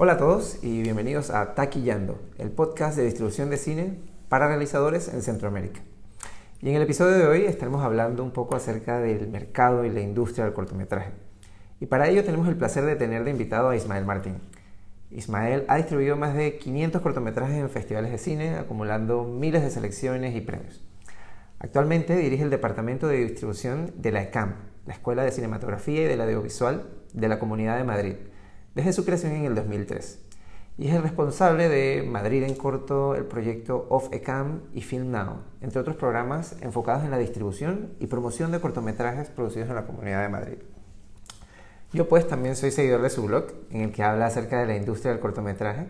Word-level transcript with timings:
Hola 0.00 0.12
a 0.12 0.16
todos 0.16 0.60
y 0.62 0.82
bienvenidos 0.82 1.30
a 1.30 1.56
Taquillando, 1.56 2.20
el 2.38 2.52
podcast 2.52 2.96
de 2.96 3.04
distribución 3.04 3.50
de 3.50 3.56
cine 3.56 3.98
para 4.28 4.46
realizadores 4.46 5.08
en 5.12 5.22
Centroamérica. 5.22 5.80
Y 6.62 6.68
en 6.68 6.76
el 6.76 6.82
episodio 6.82 7.18
de 7.18 7.26
hoy 7.26 7.46
estaremos 7.46 7.82
hablando 7.82 8.22
un 8.22 8.30
poco 8.30 8.54
acerca 8.54 9.00
del 9.00 9.26
mercado 9.26 9.84
y 9.84 9.90
la 9.90 9.98
industria 9.98 10.44
del 10.44 10.54
cortometraje. 10.54 11.10
Y 11.80 11.86
para 11.86 12.06
ello 12.06 12.22
tenemos 12.22 12.46
el 12.46 12.56
placer 12.56 12.84
de 12.84 12.94
tener 12.94 13.24
de 13.24 13.32
invitado 13.32 13.70
a 13.70 13.74
Ismael 13.74 14.04
Martín. 14.04 14.36
Ismael 15.10 15.64
ha 15.66 15.78
distribuido 15.78 16.16
más 16.16 16.32
de 16.32 16.58
500 16.58 17.02
cortometrajes 17.02 17.56
en 17.56 17.68
festivales 17.68 18.12
de 18.12 18.18
cine, 18.18 18.54
acumulando 18.54 19.24
miles 19.24 19.64
de 19.64 19.70
selecciones 19.72 20.36
y 20.36 20.40
premios. 20.42 20.80
Actualmente 21.58 22.14
dirige 22.14 22.44
el 22.44 22.50
departamento 22.50 23.08
de 23.08 23.16
distribución 23.16 23.90
de 23.96 24.12
la 24.12 24.22
ECAM, 24.22 24.54
la 24.86 24.94
Escuela 24.94 25.24
de 25.24 25.32
Cinematografía 25.32 26.02
y 26.02 26.06
del 26.06 26.20
Audiovisual 26.20 26.86
de 27.14 27.28
la 27.28 27.40
Comunidad 27.40 27.76
de 27.76 27.82
Madrid, 27.82 28.14
desde 28.74 28.92
su 28.92 29.04
creación 29.04 29.32
en 29.32 29.44
el 29.44 29.54
2003. 29.54 30.20
Y 30.78 30.88
es 30.88 30.94
el 30.94 31.02
responsable 31.02 31.68
de 31.68 32.04
Madrid 32.04 32.44
en 32.44 32.54
corto, 32.54 33.16
el 33.16 33.24
proyecto 33.24 33.88
Off 33.90 34.12
Ecam 34.12 34.60
y 34.72 34.82
Film 34.82 35.10
Now, 35.10 35.42
entre 35.60 35.80
otros 35.80 35.96
programas 35.96 36.54
enfocados 36.60 37.02
en 37.02 37.10
la 37.10 37.18
distribución 37.18 37.94
y 37.98 38.06
promoción 38.06 38.52
de 38.52 38.60
cortometrajes 38.60 39.28
producidos 39.28 39.68
en 39.68 39.74
la 39.74 39.86
Comunidad 39.86 40.22
de 40.22 40.28
Madrid. 40.28 40.58
Yo 41.92 42.08
pues 42.08 42.28
también 42.28 42.54
soy 42.54 42.70
seguidor 42.70 43.02
de 43.02 43.10
su 43.10 43.24
blog, 43.24 43.46
en 43.70 43.80
el 43.80 43.92
que 43.92 44.02
habla 44.02 44.26
acerca 44.26 44.60
de 44.60 44.66
la 44.66 44.76
industria 44.76 45.10
del 45.10 45.20
cortometraje. 45.20 45.86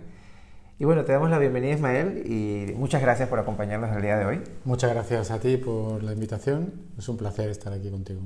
Y 0.79 0.85
bueno, 0.85 1.05
te 1.05 1.13
damos 1.13 1.29
la 1.29 1.39
bienvenida 1.39 1.75
Ismael 1.75 2.23
y 2.25 2.73
muchas 2.77 3.03
gracias 3.03 3.29
por 3.29 3.41
acompañarnos 3.41 3.95
el 3.95 4.01
día 4.01 4.17
de 4.17 4.25
hoy. 4.25 4.41
Muchas 4.65 4.91
gracias 4.91 5.33
a 5.33 5.41
ti 5.41 5.57
por 5.57 6.03
la 6.05 6.13
invitación, 6.13 6.73
es 6.97 7.09
un 7.09 7.17
placer 7.17 7.51
estar 7.51 7.73
aquí 7.73 7.91
contigo. 7.91 8.21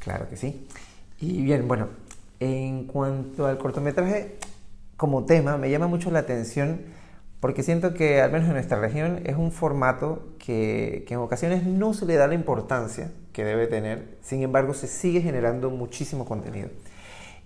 Claro 0.00 0.28
que 0.28 0.36
sí. 0.36 0.68
Y 1.18 1.42
bien, 1.42 1.66
bueno, 1.66 1.88
en 2.40 2.86
cuanto 2.86 3.46
al 3.46 3.58
cortometraje 3.58 4.36
como 4.96 5.24
tema, 5.24 5.56
me 5.58 5.70
llama 5.70 5.86
mucho 5.86 6.10
la 6.10 6.20
atención 6.20 6.80
porque 7.40 7.62
siento 7.62 7.92
que, 7.92 8.22
al 8.22 8.32
menos 8.32 8.48
en 8.48 8.54
nuestra 8.54 8.80
región, 8.80 9.20
es 9.24 9.36
un 9.36 9.52
formato 9.52 10.28
que, 10.38 11.04
que, 11.06 11.12
en 11.12 11.20
ocasiones 11.20 11.64
no 11.64 11.92
se 11.92 12.06
le 12.06 12.14
da 12.14 12.26
la 12.26 12.32
importancia 12.32 13.10
que 13.34 13.44
debe 13.44 13.66
tener, 13.66 14.16
sin 14.22 14.42
embargo 14.42 14.72
se 14.72 14.86
sigue 14.86 15.20
generando 15.20 15.68
muchísimo 15.68 16.24
contenido. 16.24 16.70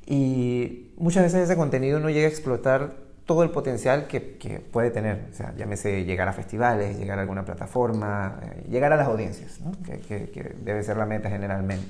Y 0.07 0.93
muchas 0.99 1.25
veces 1.25 1.43
ese 1.43 1.57
contenido 1.57 1.99
no 1.99 2.11
llega 2.11 2.27
a 2.27 2.31
explotar 2.31 2.93
todo 3.27 3.43
el 3.43 3.51
potencial 3.51 4.07
que, 4.07 4.39
que 4.39 4.61
puede 4.61 4.91
tener, 4.91 5.27
o 5.33 5.35
sea, 5.35 5.53
llámese 5.57 6.05
llegar 6.05 6.29
a 6.29 6.33
festivales, 6.33 6.97
llegar 6.97 7.19
a 7.19 7.23
alguna 7.23 7.45
plataforma, 7.45 8.41
eh, 8.43 8.67
llegar 8.71 8.93
a 8.93 8.97
las 8.97 9.09
audiencias, 9.09 9.61
¿no? 9.61 9.73
que, 9.85 10.31
que 10.31 10.55
debe 10.63 10.83
ser 10.83 10.97
la 10.97 11.07
meta 11.07 11.29
generalmente. 11.29 11.89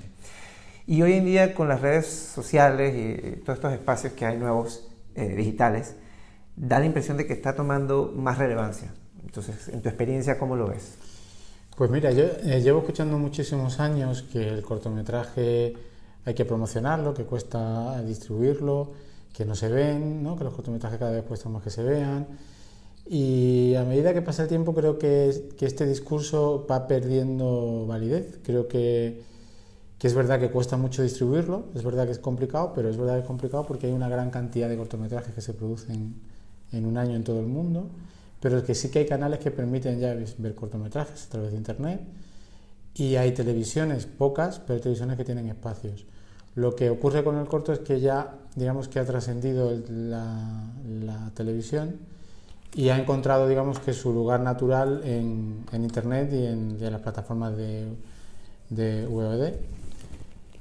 Y 0.91 1.03
hoy 1.03 1.12
en 1.12 1.27
día 1.27 1.55
con 1.55 1.69
las 1.69 1.83
redes 1.83 2.06
sociales 2.06 2.94
y 2.97 3.41
todos 3.41 3.58
estos 3.58 3.75
espacios 3.75 4.14
que 4.14 4.25
hay 4.25 4.39
nuevos 4.39 4.89
eh, 5.14 5.36
digitales, 5.36 5.97
da 6.56 6.78
la 6.78 6.86
impresión 6.86 7.19
de 7.19 7.27
que 7.27 7.34
está 7.34 7.55
tomando 7.55 8.11
más 8.17 8.39
relevancia. 8.39 8.94
Entonces, 9.22 9.69
en 9.69 9.83
tu 9.83 9.91
experiencia, 9.91 10.39
¿cómo 10.39 10.56
lo 10.56 10.66
ves? 10.66 10.94
Pues 11.77 11.91
mira, 11.91 12.11
yo 12.12 12.25
eh, 12.25 12.62
llevo 12.62 12.78
escuchando 12.78 13.19
muchísimos 13.19 13.81
años 13.81 14.22
que 14.22 14.48
el 14.48 14.62
cortometraje 14.62 15.75
hay 16.25 16.33
que 16.33 16.47
promocionarlo, 16.47 17.12
que 17.12 17.25
cuesta 17.25 18.00
distribuirlo, 18.00 18.92
que 19.34 19.44
no 19.44 19.55
se 19.55 19.69
ven, 19.69 20.22
¿no? 20.22 20.39
que 20.39 20.44
los 20.44 20.55
cortometrajes 20.55 20.98
cada 20.98 21.11
vez 21.11 21.25
cuestan 21.25 21.53
más 21.53 21.62
que 21.62 21.69
se 21.69 21.83
vean. 21.83 22.27
Y 23.05 23.75
a 23.75 23.84
medida 23.84 24.14
que 24.14 24.22
pasa 24.22 24.44
el 24.44 24.48
tiempo 24.48 24.75
creo 24.75 24.98
que, 24.98 25.50
que 25.59 25.66
este 25.66 25.84
discurso 25.84 26.66
va 26.66 26.89
perdiendo 26.89 27.84
validez. 27.86 28.39
Creo 28.42 28.69
que 28.69 29.28
que 29.99 30.07
es 30.07 30.15
verdad 30.15 30.39
que 30.39 30.51
cuesta 30.51 30.77
mucho 30.77 31.03
distribuirlo, 31.03 31.65
es 31.75 31.83
verdad 31.83 32.07
que 32.07 32.13
es 32.13 32.19
complicado, 32.19 32.73
pero 32.75 32.89
es 32.89 32.97
verdad 32.97 33.15
que 33.15 33.21
es 33.21 33.27
complicado 33.27 33.65
porque 33.67 33.89
hay 33.89 33.93
una 33.93 34.09
gran 34.09 34.31
cantidad 34.31 34.69
de 34.69 34.77
cortometrajes 34.77 35.35
que 35.35 35.41
se 35.41 35.55
producen 35.55 36.15
en 36.73 36.87
un 36.87 36.97
año 36.97 37.17
en 37.17 37.25
todo 37.25 37.41
el 37.41 37.47
mundo, 37.47 37.89
pero 38.41 38.59
es 38.59 38.65
que 38.65 38.75
sí 38.75 38.91
que 38.91 39.01
hay 39.01 39.07
canales 39.07 39.41
que 39.41 39.51
permiten 39.51 39.99
ya 39.99 40.15
ver 40.39 40.55
cortometrajes 40.55 41.27
a 41.27 41.29
través 41.29 41.51
de 41.51 41.57
Internet 41.57 42.01
y 42.95 43.17
hay 43.17 43.33
televisiones, 43.33 44.06
pocas, 44.06 44.61
pero 44.61 44.81
televisiones 44.81 45.17
que 45.17 45.25
tienen 45.25 45.49
espacios. 45.49 46.06
Lo 46.55 46.75
que 46.75 46.91
ocurre 46.91 47.25
con 47.25 47.37
el 47.37 47.47
corto 47.47 47.72
es 47.72 47.81
que 47.81 48.01
ya, 48.01 48.34
digamos 48.55 48.89
que 48.89 48.99
ha 49.01 49.05
trascendido 49.05 49.72
la, 49.89 51.31
televisión 51.34 51.97
y 52.75 52.89
ha 52.89 52.99
encontrado, 52.99 53.49
digamos 53.49 53.78
que 53.78 53.93
su 53.93 54.12
lugar 54.12 54.41
natural 54.41 55.03
en, 55.05 55.65
en 55.72 55.84
Internet 55.84 56.31
y 56.33 56.47
en, 56.47 56.77
en, 56.81 56.93
las 56.93 57.01
plataformas 57.01 57.56
de, 57.56 57.87
de 58.71 59.06
VOD. 59.06 59.53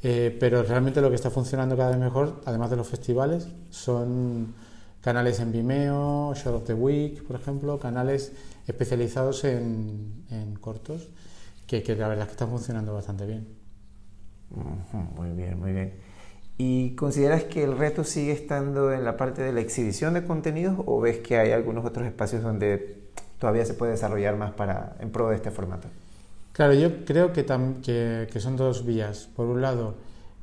Eh, 0.04 0.36
pero 0.40 0.64
realmente 0.64 1.02
lo 1.02 1.10
que 1.10 1.16
está 1.16 1.30
funcionando 1.30 1.76
cada 1.76 1.90
vez 1.90 2.00
mejor, 2.00 2.42
además 2.46 2.70
de 2.70 2.76
los 2.76 2.88
festivales, 2.88 3.48
son 3.70 4.54
canales 5.02 5.40
en 5.40 5.52
Vimeo, 5.52 6.34
Short 6.36 6.58
of 6.58 6.64
the 6.66 6.74
Week, 6.74 7.24
por 7.24 7.36
ejemplo, 7.36 7.80
canales 7.80 8.34
especializados 8.68 9.44
en, 9.44 10.26
en 10.30 10.56
cortos, 10.56 11.10
que, 11.66 11.82
que, 11.84 11.96
la 11.96 12.08
verdad 12.08 12.24
es 12.24 12.28
que 12.28 12.34
están 12.34 12.50
funcionando 12.50 12.94
bastante 12.94 13.26
bien. 13.26 13.48
Muy 15.16 15.32
bien, 15.32 15.60
muy 15.60 15.74
bien. 15.74 15.94
¿Y 16.58 16.96
consideras 16.96 17.44
que 17.44 17.64
el 17.64 17.78
reto 17.78 18.04
sigue 18.04 18.32
estando 18.32 18.92
en 18.92 19.04
la 19.04 19.16
parte 19.16 19.42
de 19.42 19.52
la 19.52 19.62
exhibición 19.62 20.14
de 20.14 20.26
contenidos 20.26 20.76
o 20.86 21.00
ves 21.00 21.20
que 21.20 21.38
hay 21.38 21.52
algunos 21.52 21.86
otros 21.86 22.08
espacios 22.08 22.42
donde 22.42 23.10
todavía 23.40 23.66
se 23.66 23.74
puede 23.74 23.92
desarrollar 23.92 24.36
más 24.38 24.54
para, 24.54 24.96
en 25.00 25.12
pro 25.12 25.30
de 25.30 25.36
este 25.36 25.52
formato? 25.52 25.88
Claro, 26.58 26.74
yo 26.74 27.06
creo 27.06 27.34
que, 27.34 27.46
que, 27.84 28.28
que, 28.32 28.40
son 28.40 28.58
dos 28.58 28.84
vías. 28.84 29.30
Por 29.36 29.46
un 29.46 29.62
lado, 29.62 29.94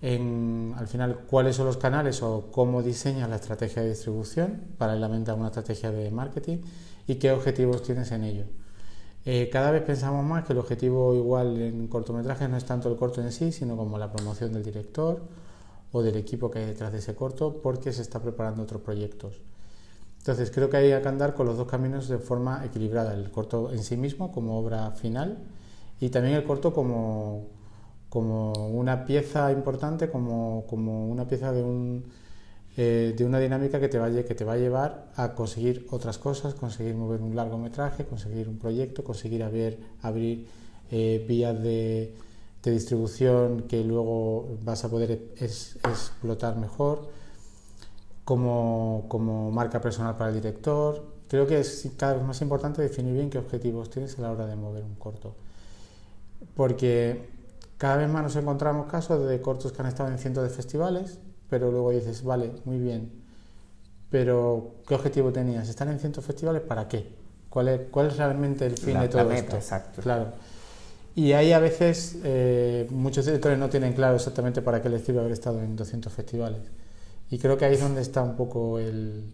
en, 0.00 0.72
al 0.76 0.86
final, 0.86 1.22
cuáles 1.28 1.56
son 1.56 1.66
los 1.66 1.76
canales 1.76 2.22
o 2.22 2.52
cómo 2.52 2.84
diseñas 2.84 3.28
la 3.28 3.34
estrategia 3.34 3.82
de 3.82 3.88
distribución, 3.88 4.62
paralelamente 4.78 5.32
a 5.32 5.34
una 5.34 5.48
estrategia 5.48 5.90
de 5.90 6.12
marketing, 6.12 6.58
y 7.08 7.16
qué 7.16 7.32
objetivos 7.32 7.82
tienes 7.82 8.12
en 8.12 8.22
ello. 8.22 8.44
Eh, 9.24 9.50
cada 9.52 9.72
vez 9.72 9.82
pensamos 9.82 10.24
más 10.24 10.44
que 10.44 10.52
el 10.52 10.60
objetivo 10.60 11.16
igual 11.16 11.60
en 11.60 11.88
cortometrajes 11.88 12.48
no 12.48 12.58
es 12.58 12.64
tanto 12.64 12.88
el 12.88 12.96
corto 12.96 13.20
en 13.20 13.32
sí, 13.32 13.50
sino 13.50 13.76
como 13.76 13.98
la 13.98 14.12
promoción 14.12 14.52
del 14.52 14.62
director 14.62 15.20
o 15.90 16.00
del 16.00 16.14
equipo 16.14 16.48
que 16.48 16.60
hay 16.60 16.66
detrás 16.66 16.92
de 16.92 16.98
ese 16.98 17.16
corto, 17.16 17.60
porque 17.60 17.92
se 17.92 18.02
está 18.02 18.20
preparando 18.22 18.62
otros 18.62 18.82
proyectos. 18.82 19.40
Entonces 20.18 20.52
creo 20.52 20.70
que 20.70 20.76
hay 20.76 21.02
que 21.02 21.08
andar 21.08 21.34
con 21.34 21.46
los 21.46 21.56
dos 21.56 21.66
caminos 21.66 22.06
de 22.06 22.18
forma 22.18 22.64
equilibrada, 22.64 23.14
el 23.14 23.32
corto 23.32 23.72
en 23.72 23.82
sí 23.82 23.96
mismo 23.96 24.30
como 24.30 24.56
obra 24.60 24.92
final, 24.92 25.38
y 26.00 26.10
también 26.10 26.34
el 26.36 26.44
corto 26.44 26.72
como, 26.72 27.48
como 28.08 28.52
una 28.52 29.04
pieza 29.04 29.50
importante, 29.52 30.10
como, 30.10 30.64
como 30.68 31.08
una 31.08 31.26
pieza 31.26 31.52
de, 31.52 31.62
un, 31.62 32.04
eh, 32.76 33.14
de 33.16 33.24
una 33.24 33.38
dinámica 33.40 33.80
que 33.80 33.88
te, 33.88 33.98
va, 33.98 34.10
que 34.10 34.34
te 34.34 34.44
va 34.44 34.54
a 34.54 34.56
llevar 34.56 35.12
a 35.16 35.34
conseguir 35.34 35.86
otras 35.90 36.18
cosas, 36.18 36.54
conseguir 36.54 36.94
mover 36.94 37.22
un 37.22 37.34
largometraje, 37.36 38.04
conseguir 38.04 38.48
un 38.48 38.58
proyecto, 38.58 39.04
conseguir 39.04 39.42
abrir, 39.42 39.78
abrir 40.02 40.46
eh, 40.90 41.24
vías 41.28 41.60
de, 41.62 42.14
de, 42.62 42.70
distribución 42.70 43.62
que 43.62 43.82
luego 43.84 44.58
vas 44.62 44.84
a 44.84 44.90
poder 44.90 45.10
explotar 45.40 46.56
mejor, 46.56 47.08
como, 48.24 49.06
como 49.08 49.50
marca 49.50 49.80
personal 49.80 50.16
para 50.16 50.30
el 50.30 50.36
director. 50.36 51.04
Creo 51.28 51.46
que 51.46 51.60
es 51.60 51.88
cada 51.96 52.14
vez 52.14 52.22
más 52.22 52.40
importante 52.42 52.82
definir 52.82 53.14
bien 53.14 53.30
qué 53.30 53.38
objetivos 53.38 53.90
tienes 53.90 54.18
a 54.18 54.22
la 54.22 54.30
hora 54.30 54.46
de 54.46 54.56
mover 54.56 54.84
un 54.84 54.94
corto 54.94 55.34
porque 56.54 57.28
cada 57.78 57.96
vez 57.96 58.08
más 58.08 58.22
nos 58.22 58.36
encontramos 58.36 58.86
casos 58.86 59.26
de 59.28 59.40
cortos 59.40 59.72
que 59.72 59.82
han 59.82 59.88
estado 59.88 60.10
en 60.10 60.18
cientos 60.18 60.44
de 60.44 60.50
festivales, 60.50 61.18
pero 61.50 61.70
luego 61.70 61.90
dices, 61.90 62.22
vale, 62.22 62.52
muy 62.64 62.78
bien, 62.78 63.10
pero 64.10 64.76
¿qué 64.86 64.94
objetivo 64.94 65.32
tenías? 65.32 65.68
¿Estar 65.68 65.88
en 65.88 65.98
cientos 65.98 66.24
de 66.24 66.28
festivales 66.28 66.62
para 66.62 66.88
qué? 66.88 67.06
¿Cuál 67.50 67.68
es, 67.68 67.80
cuál 67.90 68.08
es 68.08 68.16
realmente 68.16 68.66
el 68.66 68.76
fin 68.76 68.94
la, 68.94 69.02
de 69.02 69.08
todo 69.08 69.22
la 69.22 69.28
meta, 69.28 69.40
esto? 69.40 69.56
Exacto. 69.56 70.02
Claro. 70.02 70.28
Y 71.16 71.32
ahí 71.32 71.52
a 71.52 71.60
veces 71.60 72.18
eh, 72.24 72.88
muchos 72.90 73.24
directores 73.24 73.58
no 73.58 73.68
tienen 73.68 73.92
claro 73.92 74.16
exactamente 74.16 74.62
para 74.62 74.82
qué 74.82 74.88
les 74.88 75.04
sirve 75.04 75.20
haber 75.20 75.32
estado 75.32 75.60
en 75.60 75.76
200 75.76 76.12
festivales. 76.12 76.60
Y 77.30 77.38
creo 77.38 77.56
que 77.56 77.64
ahí 77.64 77.74
es 77.74 77.80
donde 77.80 78.02
está 78.02 78.22
un 78.22 78.36
poco 78.36 78.78
el, 78.78 79.32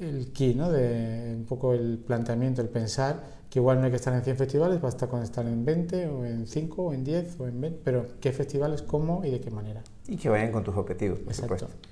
el 0.00 0.32
key, 0.32 0.54
¿no? 0.54 0.70
de 0.70 1.34
un 1.36 1.44
poco 1.44 1.74
el 1.74 1.98
planteamiento, 1.98 2.62
el 2.62 2.68
pensar 2.68 3.40
que 3.50 3.58
igual 3.58 3.80
no 3.80 3.84
hay 3.84 3.90
que 3.90 3.96
estar 3.96 4.14
en 4.14 4.22
100 4.22 4.36
festivales, 4.36 4.80
basta 4.80 5.08
con 5.08 5.22
estar 5.22 5.44
en 5.44 5.64
20 5.64 6.06
o 6.06 6.24
en 6.24 6.46
5 6.46 6.82
o 6.82 6.92
en 6.92 7.02
10 7.02 7.40
o 7.40 7.48
en 7.48 7.60
20, 7.60 7.80
pero 7.84 8.06
qué 8.20 8.32
festivales, 8.32 8.82
cómo 8.82 9.24
y 9.24 9.30
de 9.30 9.40
qué 9.40 9.50
manera. 9.50 9.82
Y 10.06 10.16
que 10.16 10.28
vayan 10.28 10.52
con 10.52 10.62
tus 10.62 10.76
objetivos, 10.76 11.18
por 11.18 11.32
Exacto. 11.32 11.58
supuesto. 11.58 11.88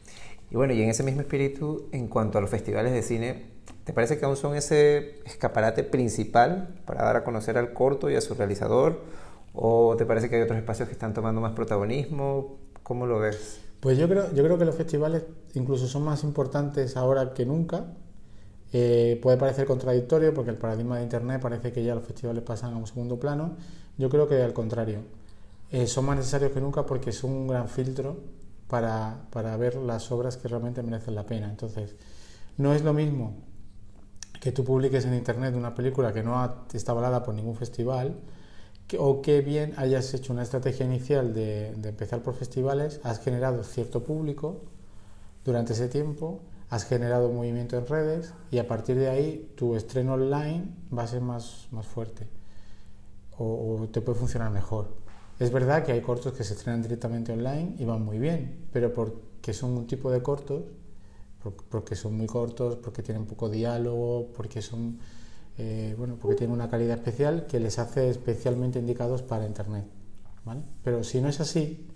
Y 0.51 0.57
bueno, 0.57 0.73
y 0.73 0.83
en 0.83 0.89
ese 0.89 1.03
mismo 1.03 1.21
espíritu, 1.21 1.89
en 1.91 2.07
cuanto 2.07 2.39
a 2.39 2.41
los 2.41 2.49
festivales 2.49 2.93
de 2.93 3.03
cine, 3.03 3.47
¿te 3.85 3.93
parece 3.93 4.19
que 4.19 4.25
aún 4.25 4.37
son 4.37 4.55
ese 4.55 5.21
escaparate 5.27 5.83
principal 5.83 6.81
para 6.87 7.03
dar 7.03 7.17
a 7.17 7.25
conocer 7.25 7.59
al 7.59 7.73
corto 7.73 8.09
y 8.09 8.15
a 8.15 8.21
su 8.21 8.35
realizador? 8.35 9.03
¿O 9.53 9.97
te 9.97 10.07
parece 10.07 10.31
que 10.31 10.37
hay 10.37 10.43
otros 10.43 10.59
espacios 10.59 10.89
que 10.89 10.93
están 10.93 11.13
tomando 11.13 11.41
más 11.41 11.53
protagonismo? 11.53 12.57
¿Cómo 12.85 13.07
lo 13.07 13.19
ves? 13.19 13.61
Pues 13.81 13.97
yo 13.97 14.09
creo, 14.09 14.33
yo 14.35 14.43
creo 14.43 14.59
que 14.59 14.65
los 14.65 14.75
festivales 14.75 15.25
incluso 15.55 15.87
son 15.87 16.03
más 16.03 16.25
importantes 16.25 16.97
ahora 16.97 17.33
que 17.33 17.47
nunca. 17.47 17.87
Eh, 18.73 19.19
puede 19.23 19.39
parecer 19.39 19.67
contradictorio 19.67 20.35
porque 20.35 20.51
el 20.51 20.57
paradigma 20.57 20.99
de 20.99 21.05
Internet 21.05 21.41
parece 21.41 21.73
que 21.73 21.83
ya 21.83 21.95
los 21.95 22.05
festivales 22.05 22.43
pasan 22.43 22.75
a 22.75 22.77
un 22.77 22.87
segundo 22.87 23.19
plano. 23.19 23.57
Yo 23.97 24.11
creo 24.11 24.29
que 24.29 24.43
al 24.43 24.53
contrario, 24.53 25.01
eh, 25.71 25.87
son 25.87 26.07
más 26.07 26.17
necesarios 26.17 26.53
que 26.53 26.61
nunca 26.61 26.87
porque 26.87 27.13
son 27.13 27.33
un 27.33 27.49
gran 27.49 27.69
filtro 27.69 28.17
para, 28.69 29.27
para, 29.31 29.57
ver 29.57 29.77
las 29.77 30.11
obras 30.13 30.37
que 30.37 30.49
realmente 30.49 30.83
merecen 30.83 31.15
la 31.15 31.27
pena. 31.27 31.49
Entonces, 31.49 31.97
No 32.59 32.75
es 32.75 32.83
lo 32.83 32.93
mismo 32.93 33.37
que 34.41 34.53
tú 34.53 34.65
publiques 34.65 35.05
en 35.05 35.15
Internet 35.15 35.55
una 35.55 35.75
película 35.75 36.13
que 36.13 36.23
no 36.23 36.67
está 36.73 36.93
avalada 36.93 37.23
por 37.23 37.35
ningún 37.35 37.57
festival, 37.57 38.17
o 38.99 39.21
que 39.21 39.41
bien 39.43 39.75
hayas 39.77 40.15
hecho 40.15 40.33
una 40.33 40.43
estrategia 40.43 40.87
inicial 40.87 41.35
de, 41.35 41.75
de, 41.77 41.89
empezar 41.91 42.23
por 42.23 42.35
festivales, 42.35 43.01
has 43.03 43.21
generado 43.21 43.63
cierto 43.65 44.03
público 44.03 44.63
durante 45.45 45.75
ese 45.75 45.89
tiempo, 45.89 46.41
has 46.71 46.85
generado 46.85 47.31
movimiento 47.31 47.77
en 47.77 47.87
redes 47.87 48.33
y 48.51 48.59
a 48.59 48.67
partir 48.67 48.97
de 48.97 49.09
ahí 49.09 49.53
tu 49.57 49.75
estreno 49.77 50.15
online 50.15 50.69
va 50.97 51.03
a 51.03 51.07
ser 51.07 51.21
más, 51.21 51.69
más 51.71 51.87
fuerte 51.87 52.27
o, 53.37 53.81
o 53.83 53.89
te 53.89 54.01
puede 54.01 54.19
funcionar 54.19 54.51
mejor. 54.51 54.89
Es 55.39 55.53
verdad 55.53 55.85
que 55.85 55.93
hay 55.93 56.01
cortos 56.01 56.33
que 56.33 56.43
se 56.43 56.55
estrenan 56.55 56.83
directamente 56.83 57.33
online 57.33 57.75
y 57.79 57.85
van 57.85 58.05
muy 58.05 58.19
bien, 58.19 58.67
pero 58.73 58.93
porque 58.93 59.53
son 59.53 59.71
un 59.77 59.87
tipo 59.87 60.11
de 60.11 60.23
cortos, 60.23 60.65
porque 61.69 61.95
son 61.95 62.17
muy 62.17 62.27
cortos, 62.27 62.77
porque 62.77 63.03
tienen 63.03 63.25
poco 63.27 63.49
diálogo, 63.49 64.29
porque 64.37 64.61
son 64.63 64.99
eh, 65.59 65.95
bueno, 65.99 66.17
porque 66.21 66.37
tienen 66.37 66.55
una 66.55 66.71
calidad 66.71 66.97
especial 66.97 67.47
que 67.47 67.59
les 67.59 67.81
hace 67.81 68.09
especialmente 68.09 68.79
indicados 68.79 69.23
para 69.23 69.45
Internet. 69.45 69.85
¿vale? 70.45 70.63
Pero 70.85 71.03
si 71.03 71.21
no 71.21 71.29
es 71.29 71.41
así, 71.41 71.89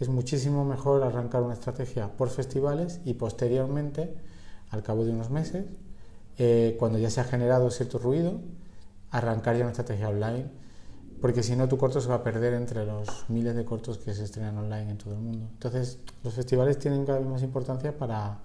es 0.00 0.08
muchísimo 0.08 0.64
mejor 0.64 1.04
arrancar 1.04 1.42
una 1.42 1.54
estrategia 1.54 2.08
por 2.08 2.28
festivales 2.28 3.00
y 3.04 3.14
posteriormente, 3.14 4.14
al 4.70 4.82
cabo 4.82 5.04
de 5.04 5.12
unos 5.12 5.30
meses, 5.30 5.64
eh, 6.38 6.76
cuando 6.78 6.98
ya 6.98 7.08
se 7.10 7.20
ha 7.20 7.24
generado 7.24 7.70
cierto 7.70 7.98
ruido, 7.98 8.40
arrancar 9.10 9.56
ya 9.56 9.62
una 9.62 9.70
estrategia 9.70 10.08
online, 10.08 10.46
porque 11.20 11.42
si 11.42 11.56
no 11.56 11.68
tu 11.68 11.78
corto 11.78 12.00
se 12.00 12.08
va 12.08 12.16
a 12.16 12.22
perder 12.22 12.54
entre 12.54 12.84
los 12.84 13.08
miles 13.28 13.54
de 13.56 13.64
cortos 13.64 13.98
que 13.98 14.12
se 14.14 14.24
estrenan 14.24 14.56
online 14.58 14.90
en 14.90 14.98
todo 14.98 15.14
el 15.14 15.20
mundo. 15.20 15.48
Entonces, 15.52 15.98
los 16.22 16.34
festivales 16.34 16.78
tienen 16.78 17.04
cada 17.04 17.18
vez 17.18 17.28
más 17.28 17.42
importancia 17.42 17.96
para, 17.96 18.38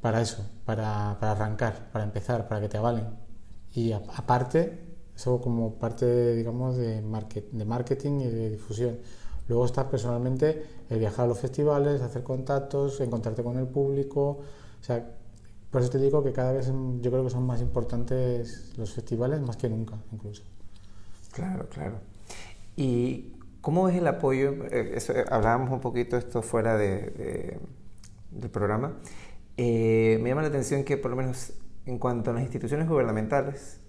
para 0.00 0.20
eso, 0.20 0.46
para, 0.64 1.16
para 1.20 1.32
arrancar, 1.32 1.90
para 1.92 2.04
empezar, 2.04 2.48
para 2.48 2.60
que 2.60 2.68
te 2.68 2.78
avalen. 2.78 3.27
Y 3.74 3.92
aparte, 3.92 4.78
eso 5.14 5.40
como 5.40 5.74
parte, 5.74 6.34
digamos, 6.34 6.76
de, 6.76 7.02
de 7.02 7.64
marketing 7.64 8.20
y 8.20 8.26
de 8.26 8.50
difusión. 8.50 8.98
Luego 9.48 9.64
está 9.64 9.88
personalmente 9.88 10.62
el 10.90 10.98
viajar 10.98 11.24
a 11.24 11.28
los 11.28 11.38
festivales, 11.38 12.02
hacer 12.02 12.22
contactos, 12.22 13.00
encontrarte 13.00 13.42
con 13.42 13.58
el 13.58 13.66
público. 13.66 14.40
O 14.80 14.84
sea, 14.84 15.04
por 15.70 15.82
eso 15.82 15.90
te 15.90 15.98
digo 15.98 16.22
que 16.22 16.32
cada 16.32 16.52
vez 16.52 16.66
yo 17.00 17.10
creo 17.10 17.24
que 17.24 17.30
son 17.30 17.46
más 17.46 17.60
importantes 17.60 18.72
los 18.76 18.92
festivales 18.92 19.40
más 19.40 19.56
que 19.56 19.68
nunca, 19.68 19.96
incluso. 20.12 20.42
Claro, 21.32 21.68
claro. 21.68 21.96
¿Y 22.76 23.32
cómo 23.60 23.88
es 23.88 23.96
el 23.96 24.06
apoyo? 24.06 24.50
Eh, 24.70 24.96
eh, 24.96 25.24
hablábamos 25.30 25.70
un 25.70 25.80
poquito 25.80 26.16
esto 26.16 26.42
fuera 26.42 26.76
de, 26.76 27.58
del 28.30 28.50
programa. 28.50 28.94
Eh, 29.56 30.18
me 30.22 30.28
llama 30.28 30.42
la 30.42 30.48
atención 30.48 30.84
que 30.84 30.96
por 30.96 31.10
lo 31.10 31.16
menos 31.16 31.52
en 31.88 31.98
cuanto 31.98 32.30
a 32.30 32.34
las 32.34 32.42
instituciones 32.42 32.86
gubernamentales, 32.86 33.80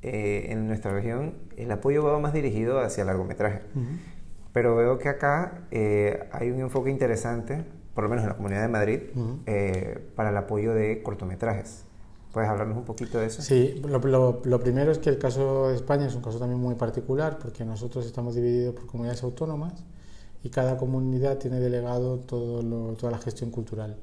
eh, 0.00 0.46
en 0.48 0.66
nuestra 0.66 0.90
región 0.90 1.34
el 1.56 1.70
apoyo 1.70 2.02
va 2.02 2.18
más 2.18 2.32
dirigido 2.32 2.80
hacia 2.80 3.02
el 3.02 3.08
largometraje. 3.08 3.60
Pero 4.52 4.74
veo 4.74 4.98
que 4.98 5.08
acá 5.08 5.66
eh, 5.70 6.28
hay 6.32 6.50
un 6.50 6.60
enfoque 6.60 6.90
interesante, 6.90 7.64
por 7.94 8.04
lo 8.04 8.10
menos 8.10 8.24
en 8.24 8.30
la 8.30 8.36
Comunidad 8.36 8.62
de 8.62 8.68
Madrid, 8.68 9.00
eh, 9.46 10.12
para 10.16 10.30
el 10.30 10.36
apoyo 10.36 10.72
de 10.74 11.02
cortometrajes. 11.02 11.84
¿Puedes 12.32 12.48
hablarnos 12.48 12.78
un 12.78 12.84
poquito 12.84 13.18
de 13.18 13.26
eso? 13.26 13.42
Sí, 13.42 13.82
lo, 13.86 14.00
primero 14.60 14.90
es 14.90 14.98
que 14.98 15.10
el 15.10 15.18
caso 15.18 15.68
de 15.68 15.76
España 15.76 16.06
es 16.06 16.14
un 16.14 16.22
caso 16.22 16.38
también 16.38 16.58
muy 16.58 16.74
particular 16.74 17.38
porque 17.38 17.66
nosotros 17.66 18.06
estamos 18.06 18.34
divididos 18.34 18.74
por 18.74 18.86
comunidades 18.86 19.22
autónomas 19.22 19.84
y 20.42 20.48
cada 20.48 20.78
comunidad 20.78 21.36
tiene 21.36 21.60
delegado 21.60 22.18
todo 22.20 22.94
toda 22.94 23.12
la 23.12 23.18
gestión 23.18 23.50
cultural. 23.50 23.98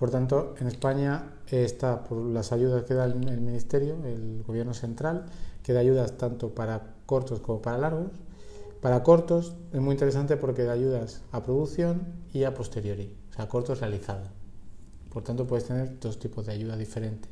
Por 0.00 0.10
tanto, 0.10 0.54
en 0.58 0.66
España 0.66 1.24
está 1.46 2.04
por 2.04 2.16
las 2.24 2.52
ayudas 2.52 2.84
que 2.84 2.94
da 2.94 3.04
el, 3.04 3.16
Ministerio, 3.16 3.98
el 4.02 4.42
Gobierno 4.46 4.72
Central, 4.72 5.26
que 5.62 5.74
da 5.74 5.80
ayudas 5.80 6.16
tanto 6.16 6.54
para 6.54 6.94
cortos 7.04 7.40
como 7.40 7.60
para 7.60 7.76
largos. 7.76 8.10
Para 8.80 9.02
cortos 9.02 9.52
es 9.74 9.80
muy 9.82 9.92
interesante 9.92 10.38
porque 10.38 10.64
da 10.64 10.72
ayudas 10.72 11.20
a 11.32 11.42
producción 11.42 12.14
y 12.32 12.44
a 12.44 12.54
posteriori, 12.54 13.14
o 13.30 13.34
sea, 13.34 13.46
cortos 13.46 13.80
realizados. 13.80 14.30
Por 15.12 15.22
tanto, 15.22 15.46
puedes 15.46 15.66
tener 15.66 16.00
dos 16.00 16.18
tipos 16.18 16.46
de 16.46 16.52
ayuda 16.52 16.78
diferentes 16.78 17.30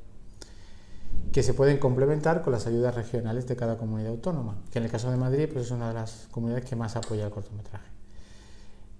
que 1.33 1.43
se 1.43 1.55
pueden 1.55 1.79
complementar 1.79 2.43
con 2.43 2.53
las 2.53 2.67
ayudas 2.67 2.95
regionales 2.95 3.47
de 3.49 3.57
cada 3.57 3.79
comunidad 3.79 4.11
autónoma, 4.11 4.59
que 4.71 4.79
en 4.79 4.85
el 4.85 4.91
caso 4.91 5.11
de 5.11 5.17
Madrid 5.17 5.49
pues 5.51 5.65
es 5.65 5.71
una 5.71 5.89
de 5.89 5.95
las 5.95 6.29
comunidades 6.31 6.69
que 6.69 6.77
más 6.77 6.97
apoya 6.97 7.25
el 7.25 7.31
cortometraje. 7.31 7.98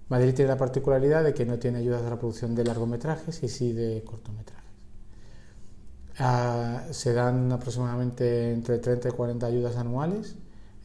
Madrid 0.09 0.33
tiene 0.33 0.49
la 0.49 0.57
particularidad 0.57 1.23
de 1.23 1.33
que 1.33 1.45
no 1.45 1.59
tiene 1.59 1.77
ayudas 1.79 2.03
a 2.03 2.09
la 2.09 2.17
producción 2.17 2.55
de 2.55 2.63
largometrajes 2.63 3.43
y 3.43 3.47
sí 3.47 3.73
de 3.73 4.03
cortometrajes. 4.03 4.69
Ah, 6.17 6.83
se 6.91 7.13
dan 7.13 7.51
aproximadamente 7.51 8.51
entre 8.51 8.79
30 8.79 9.09
y 9.09 9.11
40 9.11 9.45
ayudas 9.45 9.77
anuales 9.77 10.35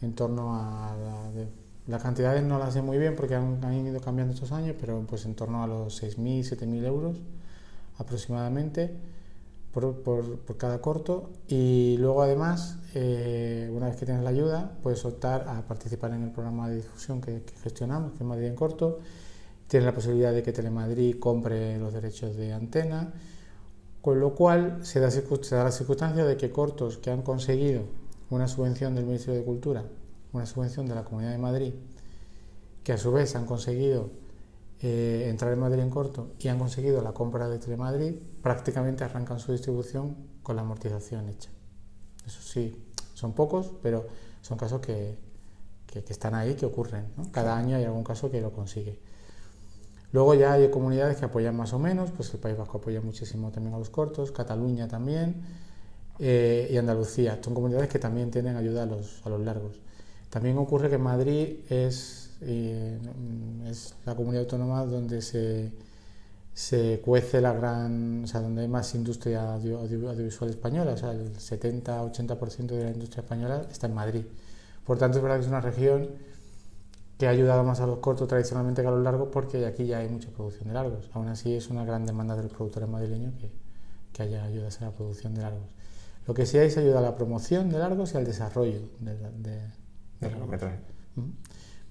en 0.03 0.15
torno 0.15 0.55
a 0.55 0.95
la, 0.97 1.47
las 1.87 2.03
cantidades 2.03 2.43
no 2.43 2.59
las 2.59 2.75
sé 2.75 2.83
muy 2.83 2.99
bien 2.99 3.15
porque 3.17 3.35
han, 3.35 3.87
ido 3.87 4.01
cambiando 4.01 4.33
estos 4.33 4.53
años, 4.53 4.77
pero 4.81 5.05
pues 5.07 5.25
en 5.27 5.35
torno 5.35 5.63
a 5.63 5.67
los 5.67 6.03
6.000, 6.03 6.41
7.000 6.41 6.85
euros 6.85 7.21
aproximadamente 7.99 8.95
por, 9.75 10.57
cada 10.57 10.81
corto. 10.81 11.31
Y 11.49 11.97
luego 11.99 12.23
además 12.23 12.79
eh, 12.95 13.71
una 13.73 13.87
vez 13.87 13.97
que 13.97 14.07
tienes 14.07 14.23
la 14.23 14.31
ayuda 14.31 14.79
puedes 14.83 15.05
optar 15.05 15.47
a 15.49 15.67
participar 15.67 16.13
en 16.13 16.23
el 16.23 16.31
programa 16.31 16.69
de 16.69 16.77
difusión 16.77 17.21
que, 17.21 17.43
gestionamos 17.63 18.13
que 18.13 18.25
Madrid 18.25 18.47
en 18.47 18.55
corto. 18.55 19.01
Tienes 19.67 19.87
la 19.87 19.95
posibilidad 19.95 20.33
de 20.33 20.43
que 20.43 20.53
Telemadrid 20.53 21.19
compre 21.19 21.79
los 21.79 21.93
derechos 21.93 22.37
de 22.37 22.53
antena 22.53 23.13
con 24.01 24.21
lo 24.21 24.35
cual 24.35 24.85
se 24.85 25.01
da, 25.01 25.11
se 25.11 25.55
da 25.55 25.65
la 25.65 25.73
circunstancia 25.73 26.25
de 26.25 26.37
que 26.37 26.51
cortos 26.51 26.99
que 26.99 27.11
han 27.11 27.23
conseguido 27.23 27.85
una 28.29 28.47
subvención 28.47 28.95
del 28.95 29.07
Ministerio 29.07 29.41
de 29.41 29.47
Cultura 29.47 29.85
una 30.35 30.47
subvención 30.47 30.87
de 30.87 30.95
la 30.95 31.05
Comunidad 31.05 31.31
de 31.31 31.39
Madrid 31.39 31.73
que 32.83 32.93
a 32.93 32.99
su 32.99 33.13
vez 33.13 33.35
han 33.37 33.47
conseguido 33.47 34.11
eh, 34.81 35.29
entrar 35.29 35.53
en 35.53 35.61
Madrid 35.61 35.81
en 35.81 35.91
corto 35.91 36.33
y 36.39 36.49
han 36.49 36.59
conseguido 36.59 37.03
la 37.03 37.13
compra 37.13 37.49
de 37.49 37.59
Telemadrid, 37.59 38.15
prácticamente 38.43 39.05
arrancan 39.05 39.39
su 39.39 39.53
distribución 39.53 40.17
con 40.43 40.57
la 40.57 40.63
amortización 40.63 41.29
hecha. 41.29 41.51
Eso 42.27 42.41
sí, 42.41 42.85
son 43.15 43.33
pocos, 43.33 43.73
pero 43.83 44.07
son 44.43 44.59
casos 44.59 44.81
que, 44.81 45.17
que, 45.87 46.01
están 46.09 46.35
ahí, 46.35 46.55
que 46.55 46.67
ocurren. 46.67 47.07
Cada 47.31 47.57
año 47.57 47.77
hay 47.77 47.85
algún 47.85 48.05
caso 48.05 48.31
que 48.31 48.41
lo 48.41 48.53
consigue. 48.53 48.99
Luego 50.13 50.35
ya 50.35 50.53
hay 50.53 50.71
comunidades 50.71 51.17
que 51.17 51.25
apoyan 51.25 51.57
más 51.57 51.73
o 51.73 51.79
menos, 51.79 52.11
pues 52.11 52.33
el 52.35 52.41
País 52.41 52.57
Vasco 52.57 52.79
apoya 52.79 53.01
muchísimo 53.01 53.51
también 53.51 53.75
a 53.75 53.79
los 53.79 53.91
cortos, 53.91 54.33
Cataluña 54.33 54.87
también 54.87 55.43
eh, 56.19 56.69
y 56.71 56.77
Andalucía. 56.77 57.41
Son 57.43 57.55
comunidades 57.55 57.89
que 57.89 57.99
también 57.99 58.31
tienen 58.31 58.57
ayuda 58.57 58.85
a 58.85 58.87
los, 58.87 59.25
a 59.25 59.29
los 59.29 59.41
largos. 59.41 59.81
También 60.31 60.59
ocurre 60.59 60.91
que 60.91 60.99
Madrid 60.99 61.61
es 61.69 62.34
Mm, 62.45 63.67
es 63.67 63.95
la 64.05 64.15
comunidad 64.15 64.43
autónoma 64.45 64.85
donde 64.85 65.23
se, 65.23 65.73
se 66.53 67.01
cuece 67.05 67.41
la 67.41 67.53
gran, 67.53 68.25
o 68.25 68.27
sea, 68.27 68.41
donde 68.41 68.63
hay 68.63 68.69
más 68.69 68.95
industria 68.95 69.55
audiovisual 69.55 70.51
española, 70.51 70.93
o 70.93 70.97
sea, 70.97 71.13
el 71.13 71.33
70-80% 71.33 72.67
de 72.67 72.85
la 72.85 72.91
industria 72.91 73.23
española 73.23 73.67
está 73.71 73.87
en 73.87 73.95
Madrid. 73.95 74.25
Por 74.85 74.99
tanto, 74.99 75.19
es 75.19 75.23
verdad 75.23 75.39
que 75.39 75.43
es 75.43 75.49
una 75.49 75.61
región 75.61 76.09
que 77.19 77.27
ha 77.27 77.31
ayudado 77.31 77.65
más 77.65 77.81
a 77.81 77.87
los 77.87 77.99
cortos 77.99 78.29
tradicionalmente 78.29 78.83
que 78.83 78.89
a 78.89 78.91
los 78.91 79.03
largos 79.03 79.29
porque 79.33 79.65
aquí 79.67 79.87
ya 79.87 79.99
hay 79.99 80.09
mucha 80.09 80.29
producción 80.31 80.69
de 80.69 80.75
largos. 80.75 81.11
Aún 81.13 81.29
así 81.29 81.55
es 81.55 81.71
una 81.71 81.85
gran 81.85 82.05
demanda 82.07 82.37
de 82.37 82.43
los 82.43 82.53
productores 82.53 82.89
madrileños 82.89 83.35
que, 83.35 83.51
que 84.13 84.23
haya 84.23 84.45
ayudas 84.45 84.81
en 84.81 84.89
la 84.89 84.93
producción 84.93 85.35
de 85.35 85.43
largos. 85.43 85.69
Lo 86.27 86.35
que 86.35 86.47
sí 86.47 86.59
hay 86.59 86.69
es 86.69 86.77
ayuda 86.77 86.99
a 86.99 87.03
la 87.03 87.17
promoción 87.17 87.71
de 87.71 87.79
largos 87.79 88.15
y 88.15 88.17
al 88.17 88.25
desarrollo 88.25 88.81
de, 89.01 89.17
de, 89.17 89.31
de. 89.31 89.61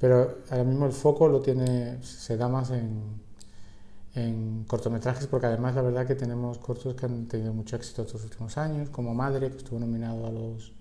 Pero 0.04 0.40
ahora 0.50 0.66
mismo 0.66 0.86
el 0.86 0.92
foco 0.92 1.30
lo 1.30 1.40
tiene, 1.40 2.04
se 2.04 2.36
da 2.36 2.50
más 2.50 2.72
en, 2.72 3.22
en 4.16 4.66
cortometrajes, 4.68 5.28
porque 5.28 5.48
además 5.48 5.76
la 5.76 5.82
verdad 5.82 6.06
que 6.06 6.16
tenemos 6.16 6.58
cortos 6.58 6.94
que 6.94 7.06
han 7.06 7.26
tenido 7.30 7.54
mucho 7.54 7.78
éxito 7.78 8.02
estos 8.02 8.22
últimos 8.22 8.58
años, 8.58 8.90
como 8.90 9.14
Madre, 9.14 9.50
que 9.50 9.56
estuvo 9.56 9.80
nominado 9.80 10.28
a 10.28 10.30
los, 10.30 10.74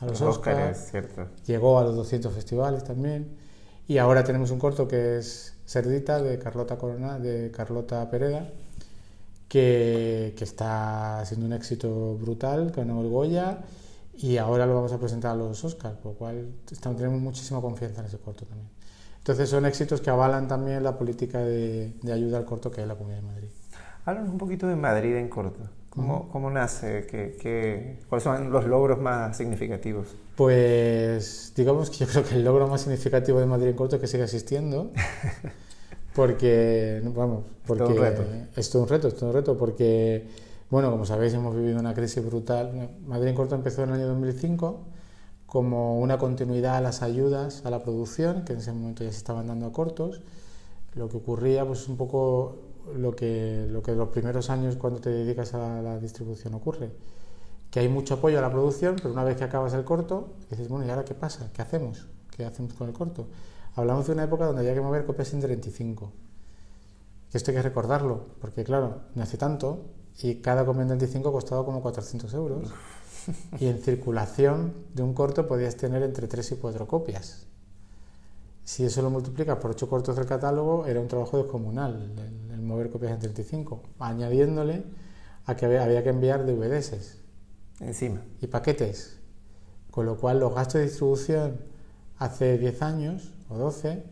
a 0.00 0.04
los, 0.04 0.20
Oscars, 0.20 0.92
llegó 1.46 1.78
a 1.78 1.84
los 1.84 1.96
200 1.96 2.34
festivales 2.34 2.84
también, 2.84 3.34
y 3.88 3.96
ahora 3.96 4.24
tenemos 4.24 4.50
un 4.50 4.58
corto 4.58 4.86
que 4.86 5.16
es 5.16 5.54
Cerdita 5.64 6.20
de 6.20 6.38
Carlota 6.38 6.76
Corona, 6.76 7.18
de 7.18 7.50
Carlota 7.50 8.10
Pereda, 8.10 8.46
que, 9.48 10.34
que 10.36 10.44
está 10.44 11.24
siendo 11.24 11.46
un 11.46 11.54
éxito 11.54 12.14
brutal, 12.18 12.72
ganó 12.76 13.00
el 13.00 13.08
Goya 13.08 13.60
y 14.22 14.36
ahora 14.36 14.66
lo 14.66 14.74
vamos 14.74 14.92
a 14.92 14.98
presentar 14.98 15.32
a 15.32 15.34
los 15.34 15.64
Oscars, 15.64 15.96
por 15.96 16.12
lo 16.12 16.18
cual 16.18 16.52
estamos, 16.70 16.98
tenemos 16.98 17.20
muchísima 17.20 17.60
confianza 17.60 18.00
en 18.00 18.06
ese 18.06 18.18
corto 18.18 18.44
también. 18.44 18.68
Entonces 19.18 19.48
son 19.48 19.66
éxitos 19.66 20.00
que 20.00 20.10
avalan 20.10 20.48
también 20.48 20.82
la 20.82 20.96
política 20.96 21.38
de, 21.38 21.92
ayuda 22.12 22.38
al 22.38 22.44
corto 22.44 22.70
que 22.70 22.80
hay 22.80 22.82
en 22.82 22.88
la 22.88 22.96
Comunidad 22.96 23.20
de 23.20 23.26
Madrid. 23.26 23.48
Háblanos 24.04 24.30
un 24.30 24.38
poquito 24.38 24.66
de 24.66 24.76
Madrid 24.76 25.16
en 25.16 25.28
corto. 25.28 25.60
¿Cómo, 25.90 26.28
cómo 26.28 26.50
nace? 26.50 27.06
¿Qué, 27.06 27.36
qué, 27.40 27.98
cuáles 28.08 28.22
son 28.22 28.50
los 28.50 28.64
logros 28.66 29.00
más 29.00 29.36
significativos? 29.36 30.14
Pues 30.36 31.52
digamos 31.56 31.90
que 31.90 31.98
yo 31.98 32.06
creo 32.06 32.24
que 32.24 32.34
el 32.36 32.44
logro 32.44 32.68
más 32.68 32.82
significativo 32.82 33.40
de 33.40 33.46
Madrid 33.46 33.68
en 33.68 33.76
corto 33.76 33.96
es 33.96 34.00
que 34.02 34.06
sigue 34.06 34.24
existiendo. 34.24 34.92
Porque, 36.14 37.00
vamos, 37.04 37.44
porque... 37.66 37.84
Es 37.84 37.88
todo 37.88 37.94
un 37.94 38.02
reto. 38.02 38.24
Es 38.56 38.70
todo 38.70 38.82
un 38.82 38.88
reto, 38.88 39.08
es 39.08 39.14
todo 39.14 39.30
un 39.30 39.34
reto 39.34 39.56
porque 39.56 40.28
Bueno, 40.70 40.92
como 40.92 41.04
sabéis, 41.04 41.34
hemos 41.34 41.56
vivido 41.56 41.80
una 41.80 41.94
crisis 41.94 42.24
brutal. 42.24 42.90
Madrid 43.04 43.30
en 43.30 43.34
Corto 43.34 43.56
empezó 43.56 43.82
en 43.82 43.88
el 43.88 43.96
año 43.96 44.06
2005 44.06 44.80
como 45.46 45.98
una 45.98 46.16
continuidad 46.16 46.76
a 46.76 46.80
las 46.80 47.02
ayudas 47.02 47.66
a 47.66 47.70
la 47.70 47.82
producción, 47.82 48.44
que 48.44 48.52
en 48.52 48.60
ese 48.60 48.72
momento 48.72 49.02
ya 49.02 49.10
se 49.10 49.16
estaban 49.16 49.48
dando 49.48 49.66
a 49.66 49.72
cortos. 49.72 50.20
Lo 50.94 51.08
que 51.08 51.16
ocurría, 51.16 51.66
pues 51.66 51.88
un 51.88 51.96
poco 51.96 52.58
lo 52.96 53.16
que, 53.16 53.66
lo 53.68 53.82
que 53.82 53.96
los 53.96 54.10
primeros 54.10 54.48
años 54.48 54.76
cuando 54.76 55.00
te 55.00 55.10
dedicas 55.10 55.54
a 55.54 55.82
la 55.82 55.98
distribución 55.98 56.54
ocurre, 56.54 56.92
que 57.72 57.80
hay 57.80 57.88
mucho 57.88 58.14
apoyo 58.14 58.38
a 58.38 58.42
la 58.42 58.50
producción, 58.52 58.94
pero 58.94 59.12
una 59.12 59.24
vez 59.24 59.36
que 59.36 59.44
acabas 59.44 59.74
el 59.74 59.84
corto, 59.84 60.34
dices, 60.50 60.68
bueno, 60.68 60.86
¿y 60.86 60.90
ahora 60.90 61.04
qué 61.04 61.14
pasa? 61.14 61.50
¿Qué 61.52 61.62
hacemos? 61.62 62.06
¿Qué 62.36 62.44
hacemos 62.44 62.74
con 62.74 62.86
el 62.86 62.94
corto? 62.94 63.26
Hablamos 63.74 64.06
de 64.06 64.12
una 64.12 64.22
época 64.22 64.46
donde 64.46 64.60
había 64.60 64.74
que 64.74 64.80
mover 64.80 65.04
copias 65.04 65.32
en 65.34 65.40
35. 65.40 66.12
Que 67.32 67.38
esto 67.38 67.50
hay 67.50 67.56
que 67.56 67.62
recordarlo, 67.62 68.26
porque 68.40 68.62
claro, 68.62 69.00
no 69.16 69.22
hace 69.24 69.36
tanto 69.36 69.86
y 70.22 70.36
cada 70.36 70.64
copia 70.64 70.82
en 70.82 70.88
35 70.88 71.32
costaba 71.32 71.64
como 71.64 71.80
400 71.82 72.32
euros. 72.34 72.68
Y 73.58 73.66
en 73.66 73.78
circulación 73.78 74.72
de 74.94 75.02
un 75.02 75.14
corto 75.14 75.46
podías 75.46 75.76
tener 75.76 76.02
entre 76.02 76.26
3 76.26 76.52
y 76.52 76.56
4 76.56 76.86
copias. 76.86 77.46
Si 78.64 78.84
eso 78.84 79.02
lo 79.02 79.10
multiplicas 79.10 79.58
por 79.58 79.72
8 79.72 79.88
cortos 79.88 80.16
del 80.16 80.26
catálogo, 80.26 80.86
era 80.86 81.00
un 81.00 81.08
trabajo 81.08 81.38
descomunal 81.38 82.12
el, 82.50 82.60
mover 82.62 82.90
copias 82.90 83.12
en 83.12 83.18
35, 83.18 83.82
añadiéndole 83.98 84.84
a 85.46 85.56
que 85.56 85.66
había, 85.66 86.02
que 86.02 86.10
enviar 86.10 86.46
DVDs. 86.46 87.18
Encima. 87.80 88.22
Y 88.40 88.46
paquetes. 88.46 89.18
Con 89.90 90.06
lo 90.06 90.16
cual 90.16 90.40
los 90.40 90.54
gastos 90.54 90.74
de 90.74 90.84
distribución 90.84 91.60
hace 92.18 92.58
10 92.58 92.82
años 92.82 93.32
o 93.48 93.58
12 93.58 94.04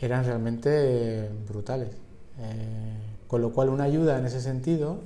eran 0.00 0.24
realmente 0.24 1.30
brutales. 1.48 1.90
Eh, 2.38 2.98
con 3.26 3.40
lo 3.40 3.52
cual 3.52 3.68
una 3.68 3.84
ayuda 3.84 4.18
en 4.18 4.26
ese 4.26 4.40
sentido 4.40 5.00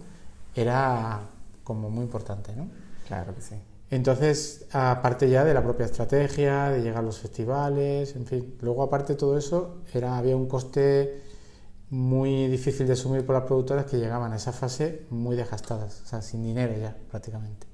era 0.55 1.21
como 1.65 1.91
muy 1.91 2.05
importante, 2.05 2.55
¿no? 2.55 2.69
Claro 3.07 3.35
que 3.35 3.41
sí. 3.41 3.57
Entonces, 3.91 4.67
aparte 4.73 5.29
ya 5.29 5.45
de 5.45 5.53
la 5.53 5.63
propia 5.63 5.85
estrategia, 5.85 6.71
de 6.71 6.81
llegar 6.81 7.01
a 7.01 7.03
los 7.03 7.19
festivales, 7.19 8.17
en 8.17 8.27
fin, 8.27 8.57
luego 8.63 8.83
aparte 8.83 9.13
de 9.13 9.19
todo 9.19 9.37
eso, 9.37 9.83
era, 9.93 10.17
había 10.17 10.35
un 10.35 10.49
coste 10.49 11.23
muy 11.91 12.47
difícil 12.49 12.87
de 12.87 12.95
asumir 12.95 13.27
por 13.27 13.35
las 13.35 13.45
productoras 13.45 13.85
que 13.85 13.99
llegaban 13.99 14.33
a 14.33 14.37
esa 14.37 14.53
fase 14.53 15.05
muy 15.11 15.37
desgastadas, 15.37 16.01
o 16.01 16.07
sea, 16.07 16.23
sin 16.23 16.43
dinero 16.43 16.75
ya 16.75 16.97
prácticamente. 17.11 17.67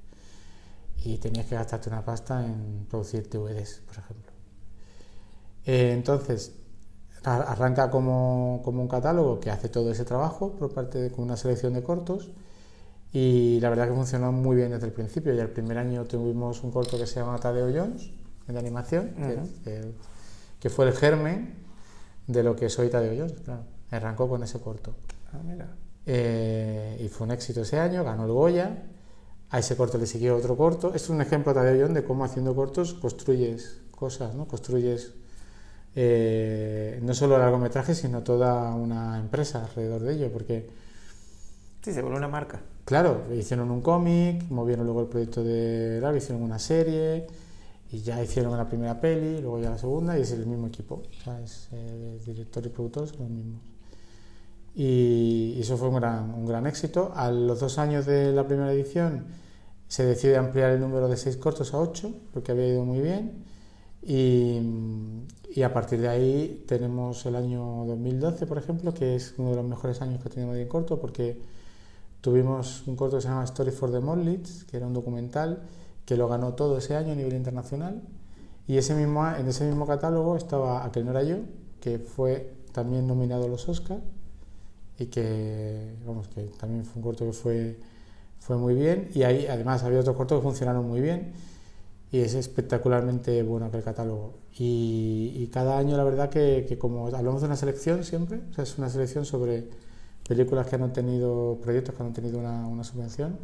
Y 1.05 1.19
tenías 1.19 1.47
que 1.47 1.55
gastarte 1.55 1.89
una 1.89 2.05
pasta 2.05 2.45
en 2.45 2.87
producir 2.91 3.29
DVDs, 3.31 3.83
por 3.87 3.99
ejemplo. 3.99 4.33
Eh, 5.67 5.93
entonces, 5.93 6.53
arranca 7.23 7.91
como, 7.91 8.61
como, 8.65 8.83
un 8.83 8.89
catálogo 8.89 9.39
que 9.39 9.51
hace 9.51 9.69
todo 9.69 9.93
ese 9.93 10.05
trabajo 10.05 10.53
por 10.53 10.73
parte 10.73 10.99
de 10.99 11.13
con 11.13 11.25
una 11.25 11.37
selección 11.37 11.75
de 11.75 11.85
cortos 11.85 12.33
y 13.13 13.59
la 13.61 13.71
verdad 13.71 13.89
que 13.89 13.95
funcionó 13.95 14.33
muy 14.33 14.57
bien 14.57 14.71
desde 14.71 14.87
el 14.87 14.93
principio. 14.93 15.33
Ya 15.35 15.43
el 15.43 15.51
primer 15.51 15.79
año 15.79 16.05
tuvimos 16.05 16.63
un 16.63 16.71
corto 16.71 16.99
que 16.99 17.07
se 17.07 17.21
llama 17.21 17.39
Tadeo 17.39 17.71
Jones, 17.75 18.11
de 18.47 18.59
animación, 18.59 19.13
que, 20.61 20.71
fue 20.71 20.87
el 20.87 20.93
germen 20.93 21.55
de 22.27 22.43
lo 22.43 22.57
que 22.57 22.69
soy 22.69 22.89
Tadeo 22.89 23.15
Jones. 23.17 23.41
Claro. 23.45 23.63
Arrancó 23.91 24.29
con 24.29 24.43
ese 24.43 24.61
corto. 24.61 24.95
Ah, 25.33 25.41
mira. 25.45 25.69
Eh, 26.05 27.01
y 27.01 27.09
fue 27.09 27.27
un 27.27 27.33
éxito 27.33 27.63
ese 27.63 27.79
año, 27.79 28.05
ganó 28.05 28.25
el 28.25 28.33
Goya. 28.33 28.85
A 29.51 29.59
ese 29.59 29.77
corto 29.77 29.97
le 29.97 30.07
siguió 30.07 30.37
otro 30.37 30.57
corto. 30.57 30.95
es 30.95 31.09
un 31.09 31.23
ejemplo, 31.23 31.55
Tadeo 31.55 31.81
Jones, 31.81 31.95
de 31.95 32.05
cómo 32.05 32.25
haciendo 32.25 32.55
cortos 32.55 32.95
construyes 32.95 33.81
cosas, 33.91 34.35
¿no? 34.35 34.47
Construyes 34.47 35.15
eh, 35.95 37.01
no 37.03 37.15
solo 37.15 37.39
largometrajes, 37.39 37.99
sino 37.99 38.23
toda 38.23 38.75
una 38.75 39.19
empresa 39.19 39.65
alrededor 39.65 40.03
de 40.03 40.15
ello, 40.15 40.33
porque... 40.33 40.71
Sí, 41.83 41.93
se 41.93 42.03
vuelve 42.03 42.19
una 42.19 42.29
marca. 42.29 42.61
Claro, 42.89 43.27
hicieron 43.35 43.71
un 43.71 43.83
cómic, 43.83 44.49
movieron 44.49 44.87
luego 44.87 45.03
el 45.03 45.09
proyecto 45.09 45.45
de 45.45 46.01
largo, 46.01 46.17
hicieron 46.17 46.43
una 46.43 46.59
serie 46.59 47.27
y 47.93 48.01
ya 48.01 48.23
hicieron 48.23 48.57
la 48.57 48.67
primera 48.67 48.99
peli, 48.99 49.43
luego 49.43 49.61
ya 49.61 49.69
la 49.69 49.77
segunda 49.77 50.19
y 50.19 50.23
es 50.23 50.33
el 50.33 50.47
mismo 50.47 50.69
equipo, 50.69 51.03
o 51.07 51.23
sea, 51.23 51.39
es, 51.43 51.69
eh, 51.73 52.19
director 52.25 52.65
y 52.65 52.71
productor 52.71 53.07
son 53.09 53.19
los 53.19 53.29
mismos. 53.29 53.61
Y, 54.75 55.59
eso 55.61 55.77
fue 55.77 55.89
un 55.89 55.97
gran, 55.97 56.33
un 56.33 56.47
gran 56.47 56.67
éxito. 56.67 57.13
A 57.15 57.31
los 57.31 57.61
dos 57.61 57.77
años 57.79 58.07
de 58.07 58.33
la 58.33 58.47
primera 58.47 58.73
edición 58.73 59.27
se 59.87 60.07
decide 60.07 60.39
ampliar 60.39 60.71
el 60.71 60.81
número 60.81 61.09
de 61.09 61.19
seis 61.19 61.37
cortos 61.37 61.75
a 61.75 61.79
ocho, 61.79 62.11
porque 62.33 62.53
había 62.53 62.69
ido 62.69 62.87
muy 62.87 63.01
bien. 63.01 63.45
Y, 64.03 64.63
y, 65.55 65.63
a 65.63 65.75
partir 65.75 66.01
de 66.01 66.09
ahí 66.09 66.65
tenemos 66.67 67.27
el 67.27 67.37
año 67.37 67.85
2012, 67.85 68.47
por 68.47 68.57
ejemplo, 68.57 68.95
que 68.95 69.15
es 69.15 69.35
uno 69.37 69.51
de 69.51 69.57
los 69.57 69.67
mejores 69.67 70.01
años 70.01 70.23
que 70.23 70.31
tenido 70.31 70.57
en 70.57 70.69
corto, 70.69 70.99
porque 70.99 71.58
Tuvimos 72.21 72.83
un 72.87 72.97
corto 72.97 73.17
que 73.17 73.23
se 73.23 73.29
llama 73.29 73.45
Story 73.45 73.71
for 73.71 73.93
the 73.93 74.01
Mollits, 74.01 74.65
que 74.65 74.77
era 74.77 74.87
un 74.87 74.95
documental 74.95 75.63
que 76.05 76.17
lo 76.17 76.27
ganó 76.27 76.55
todo 76.55 76.79
ese 76.79 76.97
año 76.97 77.13
a 77.13 77.15
nivel 77.15 77.35
internacional. 77.35 78.03
Y 78.67 78.77
ese 78.77 78.95
mismo, 78.95 79.27
en 79.29 79.47
ese 79.47 79.65
mismo 79.65 79.87
catálogo 79.87 80.37
estaba 80.37 80.85
Aquel 80.85 81.05
no 81.05 81.13
era 81.13 81.23
yo, 81.23 81.37
que 81.81 81.99
fue 81.99 82.55
también 82.73 83.07
nominado 83.07 83.45
a 83.45 83.49
los 83.49 83.69
Oscars 83.69 84.03
y 84.99 85.07
que, 85.07 85.95
vamos, 86.07 86.29
que 86.29 86.43
también 86.59 86.85
fue 86.85 86.97
un 86.97 87.03
corto 87.03 87.25
que 87.25 87.33
fue, 87.33 87.77
fue 88.41 88.57
muy 88.57 88.75
bien. 88.75 89.11
Y 89.15 89.23
ahí 89.23 89.47
además 89.47 89.85
había 89.85 90.01
otros 90.01 90.17
cortos 90.17 90.39
que 90.39 90.43
funcionaron 90.43 90.87
muy 90.87 91.01
bien 91.01 91.33
y 92.11 92.19
es 92.21 92.35
espectacularmente 92.35 93.43
bueno 93.43 93.67
aquel 93.67 93.83
catálogo. 93.83 94.35
Y, 94.59 95.49
cada 95.53 95.79
año 95.79 95.97
la 95.97 96.05
verdad 96.05 96.31
que, 96.31 96.67
que, 96.69 96.79
como 96.79 97.07
hablamos 97.07 97.41
de 97.43 97.47
una 97.47 97.57
selección 97.57 98.05
siempre, 98.05 98.41
o 98.51 98.55
sea, 98.55 98.65
es 98.65 98.77
una 98.77 98.91
selección 98.91 99.25
sobre 99.25 99.69
películas 100.29 100.67
que 100.67 100.77
han 100.77 100.93
tenido, 100.93 101.59
proyectos 101.63 101.95
que 101.95 102.03
han 102.03 102.13
tenido 102.13 102.39
una, 102.39 102.85
subvención. 102.85 103.39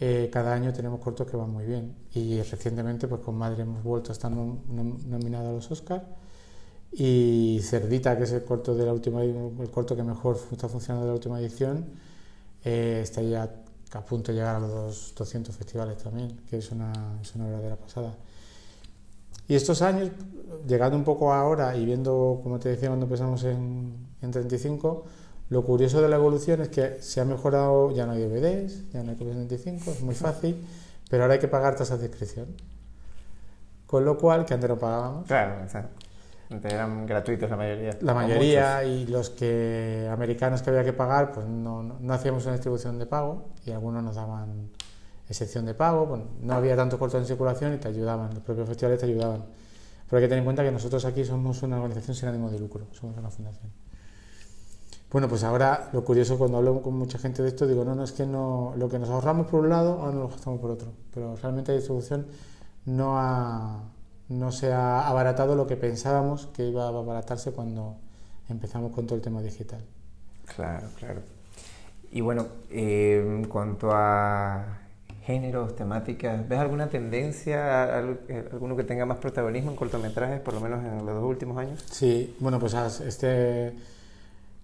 Eh, 0.00 0.30
cada 0.32 0.54
año 0.54 0.72
tenemos 0.72 0.98
cortos 1.00 1.30
que 1.30 1.36
van 1.36 1.50
muy 1.50 1.64
bien. 1.66 1.94
Y 2.14 2.40
recientemente, 2.42 3.06
pues 3.06 3.20
con 3.20 3.36
Madre 3.36 3.62
hemos 3.62 3.82
vuelto 3.84 4.10
a 4.10 4.14
estar 4.14 4.32
nominados 4.32 5.48
a 5.48 5.52
los 5.52 5.70
Oscars. 5.70 6.02
Y 6.92 7.60
Cerdita, 7.62 8.16
que 8.16 8.24
es 8.24 8.32
el 8.32 8.44
corto, 8.44 8.74
de 8.74 8.84
la 8.84 8.92
última, 8.92 9.22
el 9.22 9.70
corto 9.70 9.94
que 9.94 10.02
mejor 10.02 10.38
está 10.50 10.68
funcionando 10.68 11.06
de 11.06 11.12
la 11.12 11.14
última 11.14 11.40
edición, 11.40 11.86
eh, 12.64 13.00
está 13.02 13.22
ya 13.22 13.50
a 13.92 14.00
punto 14.04 14.32
de 14.32 14.38
llegar 14.38 14.56
a 14.56 14.60
los 14.60 15.14
200 15.14 15.54
festivales 15.54 15.98
también, 15.98 16.40
que 16.48 16.58
es 16.58 16.70
una, 16.70 16.92
es 17.22 17.34
una 17.34 17.46
verdadera 17.46 17.76
pasada. 17.76 18.14
Y 19.48 19.54
estos 19.54 19.82
años, 19.82 20.10
llegando 20.66 20.96
un 20.96 21.04
poco 21.04 21.32
ahora 21.32 21.76
y 21.76 21.84
viendo, 21.84 22.40
como 22.42 22.58
te 22.58 22.70
decía 22.70 22.88
cuando 22.88 23.06
empezamos 23.06 23.44
en, 23.44 23.94
en 24.20 24.30
35, 24.30 25.04
lo 25.52 25.62
curioso 25.64 26.00
de 26.00 26.08
la 26.08 26.16
evolución 26.16 26.62
es 26.62 26.70
que 26.70 26.96
se 27.02 27.20
ha 27.20 27.26
mejorado, 27.26 27.90
ya 27.92 28.06
no 28.06 28.12
hay 28.12 28.22
DVDs, 28.22 28.90
ya 28.90 29.02
no 29.02 29.10
hay 29.10 29.18
copias 29.18 29.36
25, 29.36 29.90
es 29.90 30.00
muy 30.00 30.14
fácil, 30.14 30.56
pero 31.10 31.24
ahora 31.24 31.34
hay 31.34 31.40
que 31.40 31.48
pagar 31.48 31.76
tasas 31.76 32.00
de 32.00 32.06
inscripción. 32.06 32.46
Con 33.86 34.06
lo 34.06 34.16
cual, 34.16 34.46
que 34.46 34.54
antes 34.54 34.70
no 34.70 34.78
pagábamos. 34.78 35.26
Claro, 35.26 35.56
Antes 36.50 36.72
eran 36.72 37.04
gratuitos 37.04 37.50
la 37.50 37.58
mayoría. 37.58 37.98
La 38.00 38.14
mayoría 38.14 38.82
y 38.84 39.06
los 39.06 39.28
que 39.28 40.08
americanos 40.10 40.62
que 40.62 40.70
había 40.70 40.84
que 40.84 40.94
pagar, 40.94 41.32
pues 41.32 41.46
no, 41.46 41.82
no, 41.82 42.14
hacíamos 42.14 42.44
una 42.44 42.54
distribución 42.54 42.98
de 42.98 43.04
pago 43.04 43.50
y 43.66 43.72
algunos 43.72 44.02
nos 44.02 44.16
daban 44.16 44.70
excepción 45.28 45.66
de 45.66 45.74
pago. 45.74 46.18
no 46.40 46.54
había 46.54 46.76
tanto 46.76 46.98
corto 46.98 47.18
en 47.18 47.26
circulación 47.26 47.74
y 47.74 47.76
te 47.76 47.88
ayudaban, 47.88 48.32
los 48.32 48.42
propios 48.42 48.68
festivales 48.68 49.00
te 49.00 49.04
ayudaban. 49.04 49.44
Pero 50.08 50.16
hay 50.16 50.24
que 50.24 50.28
tener 50.28 50.38
en 50.38 50.44
cuenta 50.44 50.64
que 50.64 50.72
nosotros 50.72 51.04
aquí 51.04 51.26
somos 51.26 51.62
una 51.62 51.76
organización 51.76 52.16
sin 52.16 52.30
ánimo 52.30 52.50
de 52.50 52.58
lucro, 52.58 52.86
somos 52.92 53.18
una 53.18 53.28
fundación. 53.28 53.81
Bueno, 55.12 55.28
pues 55.28 55.44
ahora 55.44 55.90
lo 55.92 56.02
curioso 56.04 56.38
cuando 56.38 56.56
hablo 56.56 56.80
con 56.80 56.94
mucha 56.94 57.18
gente 57.18 57.42
de 57.42 57.48
esto, 57.48 57.66
digo, 57.66 57.84
no, 57.84 57.94
no, 57.94 58.02
es 58.02 58.12
que 58.12 58.24
no, 58.24 58.72
lo 58.78 58.88
que 58.88 58.98
nos 58.98 59.10
ahorramos 59.10 59.46
por 59.46 59.60
un 59.60 59.68
lado, 59.68 59.98
ahora 60.00 60.12
nos 60.12 60.22
lo 60.22 60.28
gastamos 60.28 60.58
por 60.58 60.70
otro. 60.70 60.88
Pero 61.12 61.36
realmente 61.36 61.70
la 61.70 61.76
distribución 61.76 62.26
no, 62.86 63.18
ha, 63.18 63.82
no 64.30 64.52
se 64.52 64.72
ha 64.72 65.06
abaratado 65.06 65.54
lo 65.54 65.66
que 65.66 65.76
pensábamos 65.76 66.46
que 66.46 66.66
iba 66.66 66.84
a 66.84 66.88
abaratarse 66.88 67.52
cuando 67.52 67.96
empezamos 68.48 68.92
con 68.92 69.06
todo 69.06 69.16
el 69.16 69.20
tema 69.20 69.42
digital. 69.42 69.84
Claro, 70.56 70.88
claro. 70.98 71.20
Y 72.10 72.22
bueno, 72.22 72.46
eh, 72.70 73.22
en 73.22 73.44
cuanto 73.48 73.90
a 73.92 74.78
géneros, 75.26 75.76
temáticas, 75.76 76.48
¿ves 76.48 76.58
alguna 76.58 76.88
tendencia, 76.88 77.98
alguno 77.98 78.76
que 78.76 78.84
tenga 78.84 79.04
más 79.04 79.18
protagonismo 79.18 79.72
en 79.72 79.76
cortometrajes, 79.76 80.40
por 80.40 80.54
lo 80.54 80.60
menos 80.60 80.82
en 80.82 81.04
los 81.04 81.14
dos 81.14 81.24
últimos 81.24 81.58
años? 81.58 81.84
Sí, 81.90 82.34
bueno, 82.40 82.58
pues 82.58 82.72
este 83.02 83.74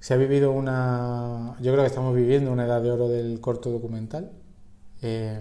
se 0.00 0.14
ha 0.14 0.16
vivido 0.16 0.52
una, 0.52 1.56
yo 1.60 1.72
creo 1.72 1.82
que 1.82 1.88
estamos 1.88 2.14
viviendo 2.14 2.52
una 2.52 2.66
edad 2.66 2.80
de 2.82 2.90
oro 2.90 3.08
del 3.08 3.40
corto 3.40 3.70
documental, 3.70 4.30
eh, 5.02 5.40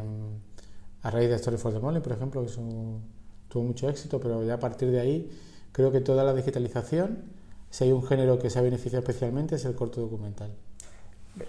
a 1.03 1.11
raíz 1.11 1.29
de 1.29 1.35
Story 1.35 1.57
for 1.57 1.73
the 1.73 1.79
Money, 1.79 2.01
por 2.01 2.13
ejemplo, 2.13 2.45
que 2.45 2.51
tuvo 2.51 3.63
mucho 3.63 3.89
éxito, 3.89 4.19
pero 4.19 4.43
ya 4.43 4.55
a 4.55 4.59
partir 4.59 4.91
de 4.91 4.99
ahí 4.99 5.31
creo 5.71 5.91
que 5.91 6.01
toda 6.01 6.23
la 6.23 6.33
digitalización, 6.33 7.23
si 7.69 7.85
hay 7.85 7.91
un 7.91 8.03
género 8.03 8.39
que 8.39 8.49
se 8.49 8.59
ha 8.59 8.61
beneficiado 8.61 8.99
especialmente 8.99 9.55
es 9.55 9.65
el 9.65 9.75
corto 9.75 10.01
documental. 10.01 10.51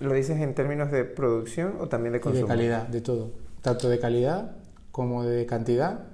¿Lo 0.00 0.12
dices 0.12 0.38
en 0.40 0.54
términos 0.54 0.90
de 0.90 1.04
producción 1.04 1.76
o 1.80 1.88
también 1.88 2.12
de 2.12 2.20
consumo? 2.20 2.46
de 2.46 2.48
calidad, 2.48 2.88
de 2.88 3.00
todo, 3.00 3.30
tanto 3.62 3.88
de 3.88 3.98
calidad 3.98 4.56
como 4.90 5.24
de 5.24 5.46
cantidad, 5.46 6.04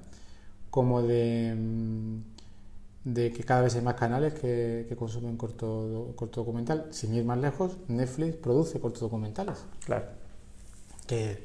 como 0.71 1.03
de 1.03 1.55
mm, 1.57 2.34
de 3.05 3.33
que 3.33 3.45
cada 3.45 3.63
vez 3.63 3.75
hay 3.75 3.83
más 3.83 3.95
canales 3.95 4.35
que, 4.35 4.93
consumen 4.99 5.37
corto, 5.37 6.13
corto 6.17 6.41
documental. 6.41 6.89
Sin 6.91 7.15
ir 7.15 7.25
más 7.25 7.39
lejos, 7.39 7.77
Netflix 7.89 8.37
produce 8.37 8.81
cortos 8.81 9.03
documentales. 9.03 9.65
Claro. 9.85 10.07
que, 11.07 11.45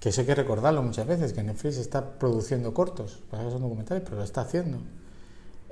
que 0.00 0.10
eso 0.10 0.20
hay 0.20 0.26
que 0.26 0.34
recordarlo 0.34 0.82
muchas 0.82 1.06
veces, 1.06 1.32
que 1.32 1.42
Netflix 1.42 1.78
está 1.78 2.18
produciendo 2.18 2.74
cortos, 2.74 3.22
para 3.30 3.50
son 3.50 3.62
documentales, 3.62 4.04
pero 4.04 4.18
lo 4.18 4.22
está 4.24 4.42
haciendo. 4.42 4.78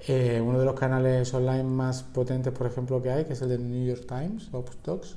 Eh, 0.09 0.41
uno 0.45 0.59
de 0.59 0.65
los 0.65 0.75
canales 0.79 1.33
online 1.33 1.63
más 1.63 2.03
potentes, 2.03 2.53
por 2.53 2.67
ejemplo, 2.67 3.01
que 3.03 3.11
hay, 3.11 3.25
que 3.25 3.35
es 3.35 3.43
el 3.43 3.51
de 3.51 3.59
New 3.59 3.87
York 3.87 4.05
Times, 4.09 4.51
Docs, 4.51 5.17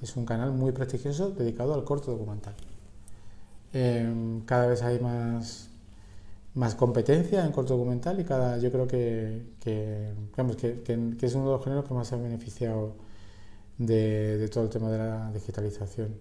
es 0.00 0.16
un 0.16 0.24
canal 0.24 0.52
muy 0.52 0.72
prestigioso 0.72 1.30
dedicado 1.30 1.74
al 1.74 1.84
corto 1.84 2.12
documental. 2.12 2.54
Eh, 3.72 4.40
cada 4.46 4.68
vez 4.68 4.82
hay 4.82 5.00
más, 5.00 5.68
más 6.56 6.74
competencia 6.74 7.44
en 7.44 7.52
corto 7.52 7.74
documental 7.74 8.18
y 8.18 8.24
cada, 8.24 8.58
yo 8.58 8.72
creo 8.72 8.88
que, 8.88 9.42
que, 9.60 10.10
que, 10.34 11.26
es 11.26 11.34
uno 11.34 11.46
de 11.46 11.52
los 11.52 11.62
géneros 11.62 11.84
que 11.84 11.94
más 11.94 12.08
se 12.08 12.14
ha 12.14 12.18
beneficiado 12.18 12.94
de, 13.78 14.48
todo 14.52 14.64
el 14.64 14.70
tema 14.70 14.90
de 14.90 14.98
la 14.98 15.30
digitalización. 15.32 16.16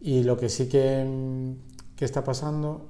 Y 0.00 0.22
lo 0.22 0.36
que 0.38 0.48
sí 0.48 0.68
que, 0.68 1.04
está 1.98 2.22
pasando, 2.22 2.86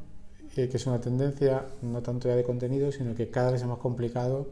eh, 0.56 0.68
que 0.68 0.76
es 0.76 0.87
una 0.87 1.00
tendencia 1.00 1.66
no 1.80 2.02
tanto 2.02 2.28
ya 2.28 2.37
de 2.37 2.44
contenido, 2.44 2.92
sino 2.92 3.14
que 3.14 3.30
cada 3.30 3.50
vez 3.50 3.62
es 3.62 3.66
más 3.66 3.78
complicado 3.78 4.48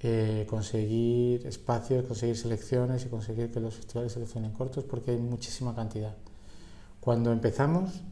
eh, 0.00 0.46
conseguir 0.48 1.46
espacios, 1.46 2.06
conseguir 2.06 2.38
selecciones 2.38 3.04
y 3.04 3.08
conseguir 3.08 3.50
que 3.50 3.60
los 3.60 3.74
festivales 3.74 4.12
seleccionen 4.12 4.52
cortos 4.52 4.84
porque 4.84 5.10
hay 5.10 5.18
muchísima 5.18 5.74
cantidad. 5.74 6.16
Cuando 7.00 7.32
empezamos, 7.32 8.02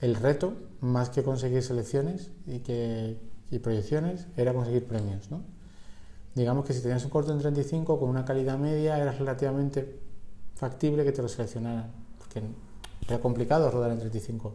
el 0.00 0.14
reto, 0.14 0.54
más 0.80 1.10
que 1.10 1.22
conseguir 1.22 1.62
selecciones 1.62 2.30
y, 2.46 2.60
que, 2.60 3.18
y 3.50 3.58
proyecciones, 3.58 4.26
era 4.36 4.54
conseguir 4.54 4.86
premios. 4.86 5.30
¿no? 5.30 5.42
Digamos 6.34 6.64
que 6.64 6.72
si 6.72 6.80
tenías 6.80 7.04
un 7.04 7.10
corto 7.10 7.32
en 7.32 7.38
35 7.38 7.98
con 7.98 8.08
una 8.08 8.24
calidad 8.24 8.58
media, 8.58 8.98
era 8.98 9.12
relativamente 9.12 10.00
factible 10.54 11.04
que 11.04 11.12
te 11.12 11.22
lo 11.22 11.28
seleccionaran, 11.28 11.90
porque 12.18 12.42
era 13.08 13.18
complicado 13.20 13.70
rodar 13.70 13.90
en 13.90 13.98
35. 13.98 14.54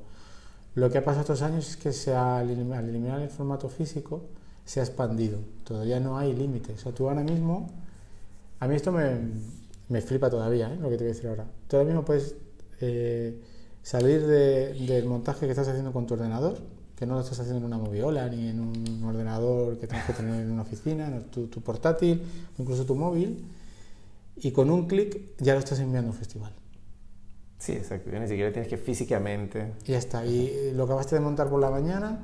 Lo 0.76 0.90
que 0.90 0.98
ha 0.98 1.04
pasado 1.04 1.22
estos 1.22 1.42
años 1.42 1.70
es 1.70 1.78
que 1.78 1.94
se 1.94 2.14
al 2.16 2.50
eliminar 2.50 3.22
el 3.22 3.30
formato 3.30 3.70
físico 3.70 4.24
se 4.66 4.80
ha 4.80 4.84
expandido, 4.84 5.40
todavía 5.64 6.00
no 6.00 6.18
hay 6.18 6.34
límites. 6.34 6.80
O 6.80 6.84
sea, 6.84 6.92
tú 6.92 7.08
ahora 7.08 7.22
mismo, 7.22 7.70
a 8.60 8.68
mí 8.68 8.76
esto 8.76 8.92
me, 8.92 9.20
me 9.90 10.02
flipa 10.02 10.30
todavía, 10.30 10.74
¿eh? 10.74 10.78
lo 10.78 10.90
que 10.90 10.98
te 10.98 11.04
voy 11.04 11.12
a 11.12 11.14
decir 11.14 11.30
ahora. 11.30 11.46
Tú 11.68 11.78
ahora 11.78 11.88
mismo 11.88 12.04
puedes... 12.04 12.36
Eh, 12.82 13.40
salir 13.86 14.26
del 14.26 15.06
montaje 15.06 15.46
que 15.46 15.52
estás 15.52 15.68
haciendo 15.68 15.94
con 15.94 16.08
tu 16.08 16.16
ordenador, 16.16 16.58
que 16.96 17.06
no 17.06 17.14
lo 17.14 17.22
estás 17.22 17.40
haciendo 17.42 17.60
en 17.60 17.66
una 17.66 17.78
moviola 17.78 18.28
ni 18.30 18.50
en 18.50 18.60
un 18.60 19.04
ordenador 19.04 19.78
que 19.78 19.86
tienes 19.86 20.08
que 20.08 20.14
tener 20.14 20.42
en 20.42 20.50
una 20.50 20.64
oficina, 20.64 21.06
en 21.06 21.26
tu, 21.26 21.62
portátil, 21.62 22.24
incluso 22.58 22.84
tu 22.84 22.96
móvil, 22.96 23.46
y 24.38 24.52
con 24.52 24.72
un 24.72 24.88
clic 24.88 25.38
ya 25.38 25.54
lo 25.54 25.60
estás 25.60 25.80
enviando 25.80 26.10
a 26.10 26.14
un 26.14 26.18
festival. 26.18 26.52
Sí, 27.60 27.74
exacto. 27.74 28.10
Ni 28.10 28.28
siquiera 28.28 28.52
tienes 28.52 28.70
que 28.70 28.78
físicamente. 28.78 29.74
Y 29.86 29.92
ya 29.92 30.00
está. 30.00 30.26
Y 30.26 30.72
lo 30.74 30.86
acabaste 30.86 31.14
de 31.14 31.22
montar 31.22 31.48
por 31.48 31.62
la 31.62 31.70
mañana, 31.70 32.24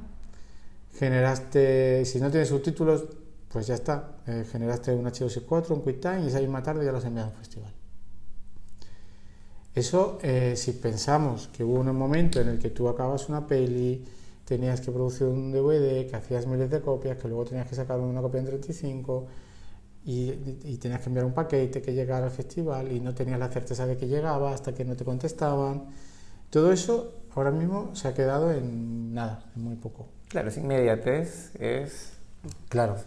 generaste, 0.96 2.06
si 2.06 2.20
no 2.20 2.32
tienes 2.32 2.50
subtítulos, 2.50 3.06
pues 3.50 3.68
ya 3.68 3.76
está. 3.76 4.16
Eh, 4.26 4.46
generaste 4.52 4.96
un 4.96 5.06
H264, 5.06 5.70
un 5.70 5.82
QuickTime 5.82 6.24
y 6.24 6.28
esa 6.28 6.40
misma 6.40 6.64
tarde 6.64 6.84
ya 6.84 6.92
lo 6.92 6.98
has 6.98 7.06
enviado 7.06 7.30
a 7.30 7.32
un 7.32 7.38
festival. 7.38 7.81
Eso, 9.74 10.20
eh, 10.22 10.56
si 10.58 10.74
pensamos 10.74 11.48
que 11.48 11.64
hubo 11.64 11.80
un 11.80 11.96
momento 11.96 12.42
en 12.42 12.50
el 12.50 12.60
que 12.60 12.72
tú 12.72 12.90
acabas 12.90 13.30
una 13.30 13.48
peli, 13.48 14.04
tenías 14.44 14.82
que 14.82 14.92
producir 14.92 15.28
un 15.28 15.52
DVD, 15.52 16.10
que 16.10 16.16
hacías 16.16 16.46
miles 16.46 16.70
de 16.70 16.82
copias, 16.82 17.18
que 17.18 17.30
luego 17.30 17.46
tenías 17.46 17.68
que 17.68 17.76
sacar 17.76 18.00
una 18.00 18.22
copia 18.22 18.42
en 18.42 18.48
35 18.48 19.28
y, 20.04 20.78
tenías 20.78 21.00
que 21.00 21.08
enviar 21.08 21.26
un 21.26 21.34
paquete 21.34 21.82
que 21.82 21.94
llegara 21.94 22.26
al 22.26 22.32
festival 22.32 22.92
y 22.92 23.00
no 23.00 23.14
tenías 23.14 23.40
la 23.40 23.50
certeza 23.50 23.86
de 23.86 23.96
que 23.98 24.08
llegaba 24.08 24.54
hasta 24.54 24.74
que 24.74 24.84
no 24.84 24.96
te 24.98 25.06
contestaban. 25.06 25.86
Todo 26.50 26.74
eso 26.74 27.14
ahora 27.34 27.52
mismo 27.52 27.96
se 27.96 28.10
ha 28.10 28.14
quedado 28.14 28.52
en 28.52 29.14
nada, 29.14 29.46
en 29.56 29.64
muy 29.64 29.76
poco. 29.76 30.08
Claro, 30.28 30.50
es 30.50 30.58
inmediatez, 30.58 31.56
es... 31.56 32.14
Claro. 32.68 32.98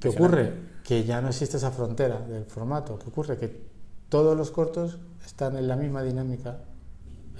¿Qué 0.00 0.08
ocurre? 0.08 0.52
Que 0.82 1.04
ya 1.04 1.20
no 1.20 1.28
existe 1.28 1.58
esa 1.58 1.70
frontera 1.70 2.20
del 2.20 2.46
formato. 2.46 2.98
¿Qué 2.98 3.08
ocurre? 3.08 3.36
Que 3.36 3.71
todos 4.12 4.36
los 4.36 4.50
cortos 4.50 4.98
están 5.24 5.56
en 5.56 5.66
la 5.66 5.74
misma 5.74 6.02
dinámica, 6.02 6.58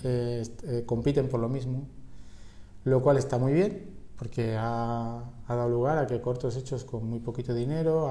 eh, 0.04 0.42
eh, 0.62 0.84
compiten 0.86 1.28
por 1.28 1.38
lo 1.38 1.50
mismo, 1.50 1.86
lo 2.84 3.02
cual 3.02 3.18
está 3.18 3.36
muy 3.36 3.52
bien, 3.52 3.90
porque 4.16 4.56
ha, 4.58 5.22
dado 5.46 5.68
lugar 5.68 5.98
a 5.98 6.06
que 6.06 6.22
cortos 6.22 6.56
hechos 6.56 6.84
con 6.84 7.06
muy 7.06 7.18
poquito 7.18 7.52
dinero, 7.52 8.08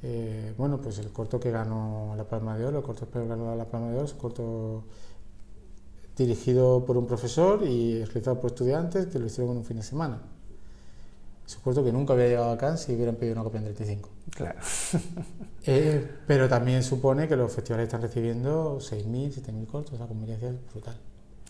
eh, 0.00 0.54
bueno, 0.56 0.80
pues 0.80 1.00
el 1.00 1.10
corto 1.10 1.40
que 1.40 1.50
ganó 1.50 2.14
la 2.16 2.22
Palma 2.22 2.56
de 2.56 2.66
Oro, 2.66 2.78
el 2.78 2.84
corto 2.84 3.10
que 3.10 3.26
ganó 3.26 3.56
la 3.56 3.64
Palma 3.64 3.88
de 3.88 3.96
Oro 3.96 4.04
es 4.04 4.12
un 4.12 4.18
corto 4.20 4.84
dirigido 6.16 6.84
por 6.86 6.96
un 6.96 7.08
profesor 7.08 7.64
y 7.64 8.04
realizado 8.04 8.38
por 8.38 8.52
estudiantes 8.52 9.06
que 9.06 9.18
lo 9.18 9.26
hicieron 9.26 9.50
en 9.50 9.58
un 9.58 9.64
fin 9.64 9.78
de 9.78 9.82
semana. 9.82 10.22
Corto 11.58 11.84
que 11.84 11.92
nunca 11.92 12.12
había 12.12 12.26
llegado 12.28 12.50
acá 12.50 12.76
si 12.76 12.94
hubieran 12.94 13.16
pedido 13.16 13.34
una 13.34 13.44
copia 13.44 13.58
en 13.58 13.64
35. 13.64 14.08
Claro. 14.30 14.58
Eh, 15.66 16.08
pero 16.26 16.48
también 16.48 16.82
supone 16.82 17.28
que 17.28 17.36
los 17.36 17.52
festivales 17.52 17.84
están 17.84 18.00
recibiendo 18.00 18.78
6.000, 18.78 19.44
7.000 19.44 19.66
cortos, 19.66 20.00
la 20.00 20.06
conveniencia 20.06 20.48
es 20.48 20.54
brutal. 20.72 20.96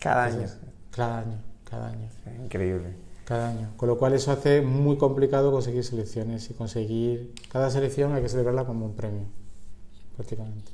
Cada 0.01 0.25
año. 0.25 0.47
Cada 0.91 1.19
año, 1.19 1.39
cada 1.63 1.87
año. 1.87 2.09
increíble. 2.43 2.93
Cada 3.23 3.51
año. 3.51 3.71
Con 3.77 3.87
lo 3.87 3.97
cual 3.97 4.11
eso 4.11 4.33
hace 4.33 4.61
muy 4.61 4.97
complicado 4.97 5.49
conseguir 5.49 5.85
selecciones 5.85 6.49
y 6.49 6.53
conseguir... 6.53 7.33
Cada 7.49 7.69
selección 7.69 8.13
hay 8.13 8.21
que 8.21 8.27
celebrarla 8.27 8.65
como 8.65 8.85
un 8.85 8.95
premio, 8.97 9.23
prácticamente. 10.17 10.73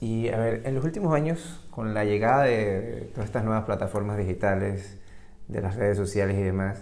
Y 0.00 0.28
a 0.28 0.36
ver, 0.36 0.62
en 0.64 0.74
los 0.74 0.84
últimos 0.84 1.14
años, 1.14 1.60
con 1.70 1.94
la 1.94 2.04
llegada 2.04 2.42
de 2.42 3.08
todas 3.14 3.26
estas 3.26 3.44
nuevas 3.44 3.64
plataformas 3.66 4.18
digitales, 4.18 4.98
de 5.48 5.60
las 5.60 5.76
redes 5.76 5.96
sociales 5.96 6.36
y 6.38 6.42
demás, 6.42 6.80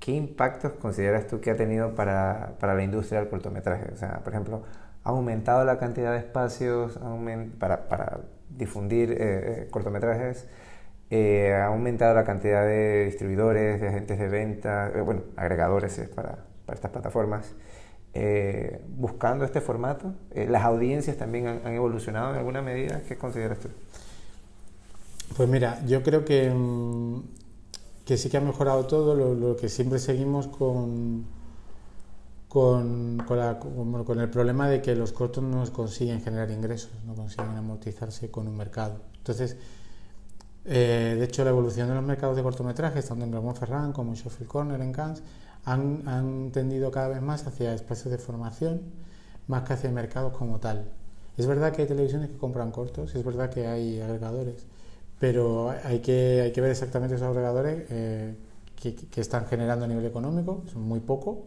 ¿qué 0.00 0.12
impactos 0.12 0.72
consideras 0.72 1.26
tú 1.26 1.40
que 1.40 1.50
ha 1.50 1.56
tenido 1.56 1.94
para, 1.94 2.54
para 2.58 2.74
la 2.74 2.82
industria 2.82 3.20
del 3.20 3.28
cortometraje? 3.28 3.92
O 3.92 3.96
sea, 3.96 4.20
por 4.24 4.32
ejemplo, 4.32 4.62
¿ha 5.04 5.10
aumentado 5.10 5.64
la 5.64 5.78
cantidad 5.78 6.12
de 6.12 6.18
espacios 6.18 6.98
para, 7.58 7.88
para, 7.88 8.20
difundir 8.48 9.12
eh, 9.12 9.16
eh, 9.20 9.68
cortometrajes? 9.70 10.48
Eh, 11.10 11.52
¿Ha 11.54 11.66
aumentado 11.66 12.14
la 12.14 12.24
cantidad 12.24 12.64
de 12.64 13.04
distribuidores, 13.04 13.80
de 13.80 13.88
agentes 13.88 14.18
de 14.18 14.28
venta, 14.28 14.90
bueno, 15.04 15.22
agregadores 15.36 16.00
para, 16.14 16.38
para 16.66 16.74
estas 16.74 16.90
plataformas? 16.90 17.54
buscando 18.88 19.44
este 19.44 19.60
formato. 19.60 20.12
¿Las 20.34 20.64
audiencias 20.64 21.16
también 21.16 21.46
han, 21.46 21.60
han, 21.64 21.74
evolucionado 21.74 22.30
en 22.32 22.38
alguna 22.38 22.60
medida? 22.60 23.02
¿Qué 23.06 23.16
consideras 23.16 23.60
tú? 23.60 23.68
Pues 25.36 25.48
mira, 25.48 25.78
yo 25.86 26.02
creo 26.02 26.24
que 26.24 26.50
mm, 26.50 27.20
que 28.10 28.16
sí 28.16 28.28
que 28.28 28.38
ha 28.38 28.40
mejorado 28.40 28.86
todo, 28.86 29.14
lo, 29.14 29.56
que 29.56 29.68
siempre 29.68 30.00
seguimos 30.00 30.48
con, 30.48 31.26
con, 32.48 33.18
con, 33.24 34.18
el 34.18 34.28
problema 34.28 34.68
de 34.68 34.82
que 34.82 34.96
los 34.96 35.12
cortos 35.12 35.44
no 35.44 35.64
consiguen 35.72 36.20
generar 36.20 36.50
ingresos, 36.50 36.90
no 37.06 37.14
consiguen 37.14 37.56
amortizarse 37.56 38.28
con 38.28 38.48
un 38.48 38.56
mercado. 38.56 38.96
Entonces, 39.18 39.56
eh, 40.64 41.14
de 41.20 41.24
hecho, 41.24 41.44
la 41.44 41.50
evolución 41.50 41.86
de 41.86 41.94
los 41.94 42.02
mercados 42.02 42.34
de 42.34 42.42
cortometrajes, 42.42 43.06
tanto 43.06 43.24
en 43.24 43.30
Clermont 43.30 43.56
Ferrand 43.56 43.94
como 43.94 44.10
en 44.10 44.16
Sheffield 44.16 44.48
Corner, 44.48 44.80
en 44.80 44.92
Cannes, 44.92 45.22
han, 45.64 46.02
han 46.08 46.50
tendido 46.50 46.90
cada 46.90 47.10
vez 47.10 47.22
más 47.22 47.46
hacia 47.46 47.72
espacios 47.74 48.10
de 48.10 48.18
formación, 48.18 48.80
más 49.46 49.62
que 49.62 49.74
hacia 49.74 49.88
mercados 49.92 50.36
como 50.36 50.58
tal. 50.58 50.90
Es 51.36 51.46
verdad 51.46 51.72
que 51.72 51.82
hay 51.82 51.86
televisiones 51.86 52.30
que 52.30 52.38
compran 52.38 52.72
cortos, 52.72 53.14
es 53.14 53.24
verdad 53.24 53.50
que 53.50 53.68
hay 53.68 54.00
agregadores, 54.00 54.66
pero 55.20 55.74
hay 55.84 56.00
que, 56.00 56.40
hay 56.40 56.50
que 56.50 56.62
ver 56.62 56.70
exactamente 56.70 57.14
esos 57.14 57.28
agregadores 57.28 57.84
eh, 57.90 58.34
que, 58.74 59.20
están 59.20 59.46
generando 59.46 59.84
a 59.84 59.88
nivel 59.88 60.06
económico, 60.06 60.62
son 60.72 60.82
muy 60.82 61.00
poco. 61.00 61.44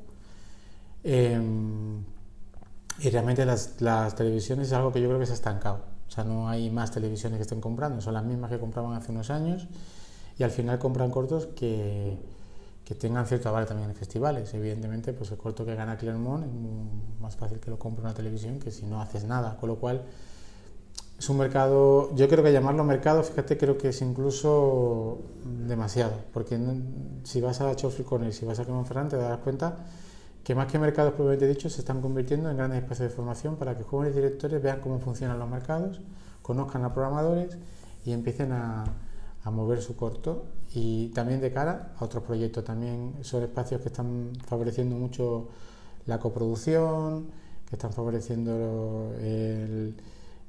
Em, 1.04 2.04
y 3.00 3.10
realmente 3.10 3.44
las, 3.46 3.82
las, 3.82 4.16
televisiones 4.16 4.68
es 4.68 4.74
algo 4.74 4.94
que 4.94 5.02
yo 5.02 5.08
creo 5.08 5.20
que 5.20 5.26
se 5.26 5.32
ha 5.32 5.36
estancado. 5.36 5.80
O 6.08 6.12
sea, 6.12 6.24
no 6.24 6.48
hay 6.48 6.70
más 6.70 6.92
televisiones 6.92 7.38
que 7.38 7.42
estén 7.42 7.60
comprando, 7.60 8.00
son 8.00 8.14
las 8.14 8.24
mismas 8.24 8.52
que 8.52 8.60
compraban 8.60 8.94
hace 8.94 9.12
unos 9.12 9.32
años 9.32 9.68
y 10.38 10.44
al 10.44 10.52
final 10.52 10.78
compran 10.78 11.10
cortos 11.10 11.48
que, 11.48 12.20
que 12.86 12.94
tengan 12.94 13.26
cierto 13.26 13.50
aval 13.50 13.66
también 13.66 13.90
en 13.90 13.96
festivales. 13.96 14.54
Evidentemente, 14.54 15.14
pues 15.14 15.32
el 15.32 15.38
corto 15.38 15.66
que 15.66 15.74
gana 15.74 15.98
Clermont 15.98 16.46
es 16.46 17.20
más 17.20 17.36
fácil 17.36 17.60
que 17.60 17.72
lo 17.72 17.80
compre 17.80 18.04
una 18.04 18.14
televisión 18.14 18.60
que 18.60 18.70
si 18.70 18.86
no 18.86 19.02
haces 19.02 19.24
nada, 19.24 19.58
con 19.58 19.70
lo 19.70 19.78
cual 19.78 20.04
es 21.18 21.30
un 21.30 21.38
mercado, 21.38 22.14
yo 22.16 22.28
creo 22.28 22.44
que 22.44 22.52
llamarlo 22.52 22.84
mercado, 22.84 23.24
fíjate, 23.24 23.58
creo 23.58 23.78
que 23.78 23.90
es 23.90 24.02
incluso 24.02 25.20
demasiado, 25.68 26.14
porque 26.34 26.60
si 27.24 27.40
vas 27.40 27.62
a 27.62 27.76
Chofri 27.76 28.04
Corner, 28.04 28.34
si 28.34 28.46
vas 28.46 28.60
a 28.60 28.64
Clermont 28.64 28.88
Ferrand, 28.88 29.10
te 29.12 29.18
darás 29.18 29.40
cuenta 29.40 29.78
que 30.44 30.56
más 30.56 30.70
que 30.70 30.78
mercados 30.78 31.14
propiamente 31.14 31.48
dicho, 31.48 31.70
se 31.70 31.80
están 31.80 32.02
convirtiendo 32.02 32.50
en 32.50 32.58
grandes 32.58 32.82
espacios 32.82 33.10
de 33.10 33.16
formación 33.16 33.56
para 33.56 33.78
que 33.78 33.84
jóvenes 33.84 34.16
directores 34.16 34.62
vean 34.62 34.82
cómo 34.82 35.00
funcionan 35.00 35.40
los 35.40 35.50
mercados, 35.50 36.02
conozcan 36.42 36.84
a 36.84 36.94
programadores 36.94 37.58
y 38.06 38.12
empiecen 38.12 38.52
a, 38.52 38.84
a 39.44 39.52
mover 39.52 39.82
su 39.82 39.96
corto. 39.96 40.46
Y 40.74 41.10
también 41.10 41.40
de 41.40 41.54
cara 41.54 41.94
a 41.98 42.04
otros 42.04 42.24
proyectos, 42.24 42.64
también 42.64 43.14
son 43.22 43.44
espacios 43.44 43.82
que 43.82 43.90
están 43.90 44.32
favoreciendo 44.46 44.96
mucho 44.96 45.50
la 46.08 46.20
coproducción, 46.20 47.28
que 47.70 47.76
están 47.76 47.94
favoreciendo 47.94 49.14
el 49.20 49.96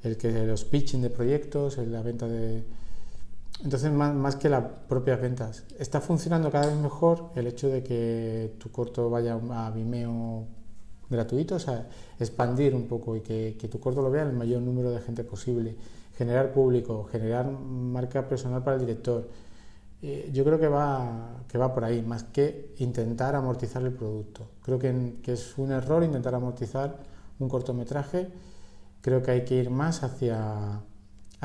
el 0.04 0.16
que 0.16 0.46
los 0.46 0.64
pitching 0.64 1.02
de 1.02 1.10
proyectos, 1.10 1.78
la 1.78 2.02
venta 2.02 2.26
de, 2.26 2.64
entonces, 3.62 3.92
más, 3.92 4.36
que 4.36 4.48
las 4.48 4.64
propias 4.88 5.20
ventas, 5.20 5.64
está 5.78 6.00
funcionando 6.00 6.50
cada 6.50 6.66
vez 6.66 6.76
mejor 6.76 7.30
el 7.36 7.46
hecho 7.46 7.68
de 7.68 7.82
que 7.82 8.54
tu 8.58 8.70
corto 8.70 9.08
vaya 9.08 9.38
a 9.50 9.70
Vimeo 9.70 10.44
gratuito, 11.08 11.54
o 11.56 11.58
sea, 11.58 11.88
expandir 12.18 12.74
un 12.74 12.88
poco 12.88 13.16
y 13.16 13.20
que, 13.20 13.56
que 13.58 13.68
tu 13.68 13.78
corto 13.78 14.02
lo 14.02 14.10
vea 14.10 14.24
el 14.24 14.32
mayor 14.32 14.60
número 14.60 14.90
de 14.90 15.00
gente 15.00 15.22
posible, 15.22 15.76
generar 16.16 16.52
público, 16.52 17.04
generar 17.04 17.48
marca 17.48 18.28
personal 18.28 18.62
para 18.64 18.76
el 18.76 18.80
director. 18.82 19.28
Eh, 20.02 20.30
yo 20.32 20.44
creo 20.44 20.58
que 20.58 20.68
va, 20.68 21.44
que 21.48 21.56
va 21.56 21.72
por 21.72 21.84
ahí, 21.84 22.02
más 22.02 22.24
que 22.24 22.74
intentar 22.78 23.34
amortizar 23.36 23.82
el 23.82 23.92
producto. 23.92 24.48
Creo 24.62 24.78
que, 24.78 25.16
que 25.22 25.32
es 25.34 25.56
un 25.56 25.70
error 25.72 26.02
intentar 26.02 26.34
amortizar 26.34 26.98
un 27.38 27.48
cortometraje. 27.48 28.28
Creo 29.04 29.22
que 29.22 29.32
hay 29.32 29.44
que 29.44 29.56
ir 29.56 29.68
más 29.68 30.02
hacia 30.02 30.80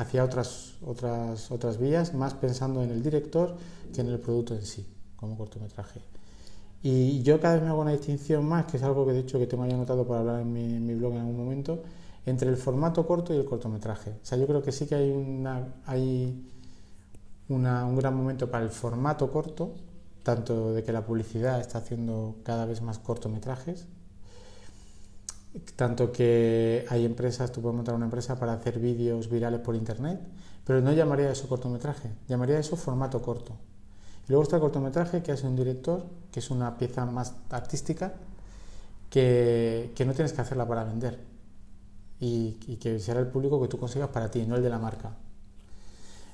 hacia 0.00 0.24
otras, 0.24 0.76
otras, 0.80 1.50
otras 1.50 1.78
vías, 1.78 2.14
más 2.14 2.32
pensando 2.32 2.82
en 2.82 2.90
el 2.90 3.02
director 3.02 3.54
que 3.92 4.00
en 4.00 4.08
el 4.08 4.18
producto 4.18 4.54
en 4.54 4.64
sí, 4.64 4.86
como 5.14 5.36
cortometraje. 5.36 6.00
Y 6.82 7.22
yo 7.22 7.38
cada 7.38 7.56
vez 7.56 7.62
me 7.62 7.68
hago 7.68 7.82
una 7.82 7.92
distinción 7.92 8.46
más, 8.46 8.64
que 8.64 8.78
es 8.78 8.82
algo 8.82 9.06
que 9.06 9.12
de 9.12 9.20
hecho 9.20 9.38
que 9.38 9.46
tengo 9.46 9.66
ya 9.66 9.74
anotado 9.74 10.06
para 10.06 10.20
hablar 10.20 10.40
en 10.40 10.52
mi, 10.86 10.94
blog 10.94 11.12
en 11.12 11.18
algún 11.18 11.36
momento, 11.36 11.82
entre 12.24 12.48
el 12.48 12.56
formato 12.56 13.06
corto 13.06 13.34
y 13.34 13.36
el 13.36 13.44
cortometraje. 13.44 14.12
O 14.12 14.24
sea, 14.24 14.38
yo 14.38 14.46
creo 14.46 14.62
que 14.62 14.72
sí 14.72 14.86
que 14.86 14.94
hay, 14.94 15.10
una, 15.10 15.74
hay 15.84 16.48
una, 17.50 17.84
un 17.84 17.96
gran 17.96 18.16
momento 18.16 18.50
para 18.50 18.64
el 18.64 18.70
formato 18.70 19.30
corto, 19.30 19.74
tanto 20.22 20.72
de 20.72 20.82
que 20.82 20.92
la 20.92 21.04
publicidad 21.04 21.60
está 21.60 21.78
haciendo 21.78 22.36
cada 22.42 22.64
vez 22.64 22.80
más 22.80 22.98
cortometrajes, 22.98 23.86
tanto 25.76 26.12
que 26.12 26.86
hay 26.88 27.04
empresas, 27.04 27.50
tú 27.52 27.60
puedes 27.60 27.76
montar 27.76 27.94
una 27.94 28.04
empresa 28.04 28.38
para 28.38 28.52
hacer 28.52 28.78
vídeos 28.78 29.28
virales 29.28 29.60
por 29.60 29.74
internet, 29.74 30.20
pero 30.64 30.80
no 30.80 30.92
llamaría 30.92 31.30
eso 31.30 31.48
cortometraje, 31.48 32.10
llamaría 32.28 32.58
eso 32.58 32.76
formato 32.76 33.20
corto. 33.20 33.56
Luego 34.28 34.44
está 34.44 34.56
el 34.56 34.62
cortometraje 34.62 35.22
que 35.22 35.32
hace 35.32 35.46
un 35.46 35.56
director, 35.56 36.04
que 36.30 36.38
es 36.38 36.50
una 36.50 36.78
pieza 36.78 37.04
más 37.04 37.34
artística, 37.50 38.14
que, 39.08 39.92
no 40.06 40.14
tienes 40.14 40.32
que 40.32 40.40
hacerla 40.40 40.68
para 40.68 40.84
vender 40.84 41.18
y, 42.20 42.52
que 42.76 43.00
será 43.00 43.18
el 43.18 43.26
público 43.26 43.60
que 43.60 43.66
tú 43.66 43.76
consigas 43.76 44.08
para 44.10 44.30
ti, 44.30 44.46
no 44.46 44.54
el 44.54 44.62
de 44.62 44.70
la 44.70 44.78
marca. 44.78 45.16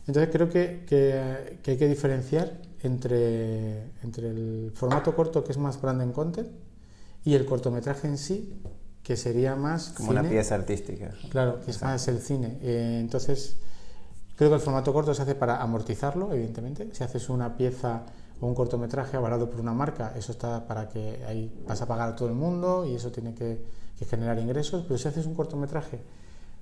Entonces 0.07 0.29
creo 0.31 0.51
que, 0.51 1.59
hay 1.67 1.77
que 1.79 1.89
diferenciar 1.89 2.61
entre, 2.83 3.93
entre 4.03 4.29
el 4.29 4.73
formato 4.75 5.17
corto, 5.17 5.43
que 5.43 5.53
es 5.53 5.59
más 5.59 5.81
brand 5.81 6.13
content, 6.13 6.49
y 7.25 7.35
el 7.35 7.47
cortometraje 7.47 8.07
en 8.07 8.19
sí, 8.19 8.61
que 9.07 9.17
sería 9.17 9.55
más... 9.55 9.91
Como 9.91 10.11
una 10.11 10.25
pieza 10.25 10.57
artística. 10.57 11.13
Claro, 11.31 11.61
que 11.61 11.71
es 11.71 11.81
más 11.81 12.09
el 12.09 12.19
cine. 12.19 12.59
Eh, 12.61 12.99
entonces, 13.01 13.57
creo 14.35 14.51
que 14.51 14.57
el 14.57 14.61
formato 14.61 14.93
corto 14.93 15.15
se 15.15 15.23
hace 15.23 15.37
para 15.37 15.63
amortizarlo, 15.63 16.33
evidentemente. 16.33 16.89
Si 16.93 17.05
haces 17.05 17.29
una 17.29 17.57
pieza 17.57 18.03
o 18.41 18.49
un 18.49 18.55
cortometraje 18.57 19.17
avalado 19.17 19.49
por 19.49 19.61
una 19.61 19.73
marca, 19.73 20.13
eso 20.17 20.33
está 20.33 20.67
para 20.67 20.89
que 20.89 21.25
ahí 21.25 21.57
vas 21.69 21.81
a 21.83 21.87
pagar 21.87 22.09
a 22.09 22.17
todo 22.17 22.29
el 22.29 22.35
mundo 22.35 22.85
y 22.85 22.97
eso 22.97 23.13
tiene 23.13 23.33
que, 23.33 23.63
generar 24.11 24.41
ingresos. 24.41 24.83
Pero 24.83 24.99
si 24.99 25.07
haces 25.07 25.25
un 25.25 25.37
cortometraje 25.37 26.01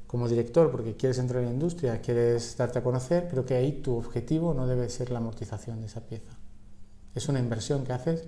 como 0.07 0.29
director, 0.29 0.71
porque 0.71 0.97
quieres 0.97 1.19
entrar 1.19 1.41
en 1.41 1.49
la 1.49 1.55
industria, 1.55 2.03
quieres 2.03 2.59
darte 2.59 2.81
a 2.81 2.83
conocer, 2.83 3.27
creo 3.31 3.47
que 3.47 3.55
ahí 3.55 3.81
tu 3.81 3.97
objetivo 3.97 4.53
no 4.53 4.67
debe 4.67 4.91
ser 4.91 5.11
la 5.11 5.17
amortización 5.17 5.81
de 5.81 5.87
esa 5.87 6.03
pieza. 6.03 6.37
Es 7.15 7.27
una 7.27 7.39
inversión 7.39 7.85
que 7.85 7.95
haces 7.95 8.25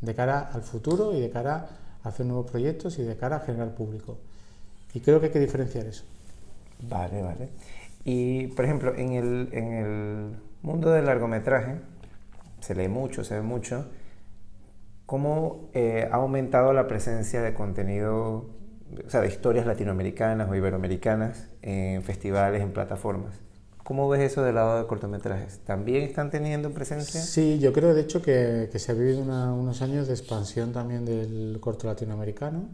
de 0.00 0.14
cara 0.14 0.50
al 0.52 0.62
futuro 0.62 1.12
y 1.12 1.20
de 1.20 1.30
cara 1.30 1.68
hacer 2.08 2.26
nuevos 2.26 2.50
proyectos 2.50 2.98
y 2.98 3.02
de 3.02 3.16
cara 3.16 3.36
a 3.36 3.40
generar 3.40 3.74
público. 3.74 4.18
Y 4.94 5.00
creo 5.00 5.20
que 5.20 5.26
hay 5.26 5.32
que 5.32 5.40
diferenciar 5.40 5.86
eso. 5.86 6.04
Vale, 6.88 7.22
vale. 7.22 7.48
Y, 8.04 8.48
por 8.48 8.64
ejemplo, 8.64 8.94
en 8.96 9.12
el, 9.12 9.48
en 9.52 9.72
el 9.72 10.36
mundo 10.62 10.90
del 10.90 11.06
largometraje, 11.06 11.76
se 12.60 12.74
lee 12.74 12.88
mucho, 12.88 13.24
se 13.24 13.34
ve 13.34 13.42
mucho, 13.42 13.86
¿cómo 15.06 15.70
eh, 15.74 16.08
ha 16.10 16.16
aumentado 16.16 16.72
la 16.72 16.86
presencia 16.86 17.42
de 17.42 17.54
contenido, 17.54 18.50
o 19.04 19.10
sea, 19.10 19.20
de 19.20 19.28
historias 19.28 19.66
latinoamericanas 19.66 20.48
o 20.48 20.54
iberoamericanas 20.54 21.48
en 21.62 22.02
festivales, 22.02 22.62
en 22.62 22.72
plataformas? 22.72 23.45
¿Cómo 23.86 24.08
ves 24.08 24.32
eso 24.32 24.42
del 24.42 24.56
lado 24.56 24.80
de 24.80 24.86
cortometrajes? 24.88 25.60
¿También 25.60 26.02
están 26.02 26.28
teniendo 26.28 26.72
presencia? 26.72 27.22
Sí, 27.22 27.60
yo 27.60 27.72
creo 27.72 27.94
de 27.94 28.00
hecho 28.00 28.20
que, 28.20 28.68
se 28.74 28.90
ha 28.90 28.94
vivido 28.96 29.20
unos 29.20 29.80
años 29.80 30.08
de 30.08 30.14
expansión 30.14 30.72
también 30.72 31.04
del 31.04 31.58
corto 31.60 31.86
latinoamericano, 31.86 32.68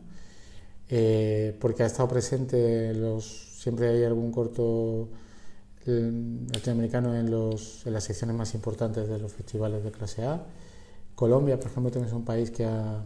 eh, 0.88 1.54
porque 1.60 1.82
ha 1.82 1.86
estado 1.86 2.08
presente 2.08 2.94
los, 2.94 3.26
siempre 3.26 3.90
hay 3.90 4.04
algún 4.04 4.32
corto 4.32 5.10
eh, 5.84 6.46
latinoamericano 6.50 7.14
en, 7.14 7.30
los, 7.30 7.86
en 7.86 7.92
las 7.92 8.04
secciones 8.04 8.34
más 8.34 8.54
importantes 8.54 9.06
de 9.06 9.18
los 9.18 9.34
festivales 9.34 9.84
de 9.84 9.90
clase 9.90 10.24
A. 10.24 10.46
Colombia, 11.14 11.60
por 11.60 11.70
ejemplo, 11.70 11.92
también 11.92 12.08
es 12.08 12.14
un 12.14 12.24
país 12.24 12.50
que 12.50 12.64
ha, 12.64 13.04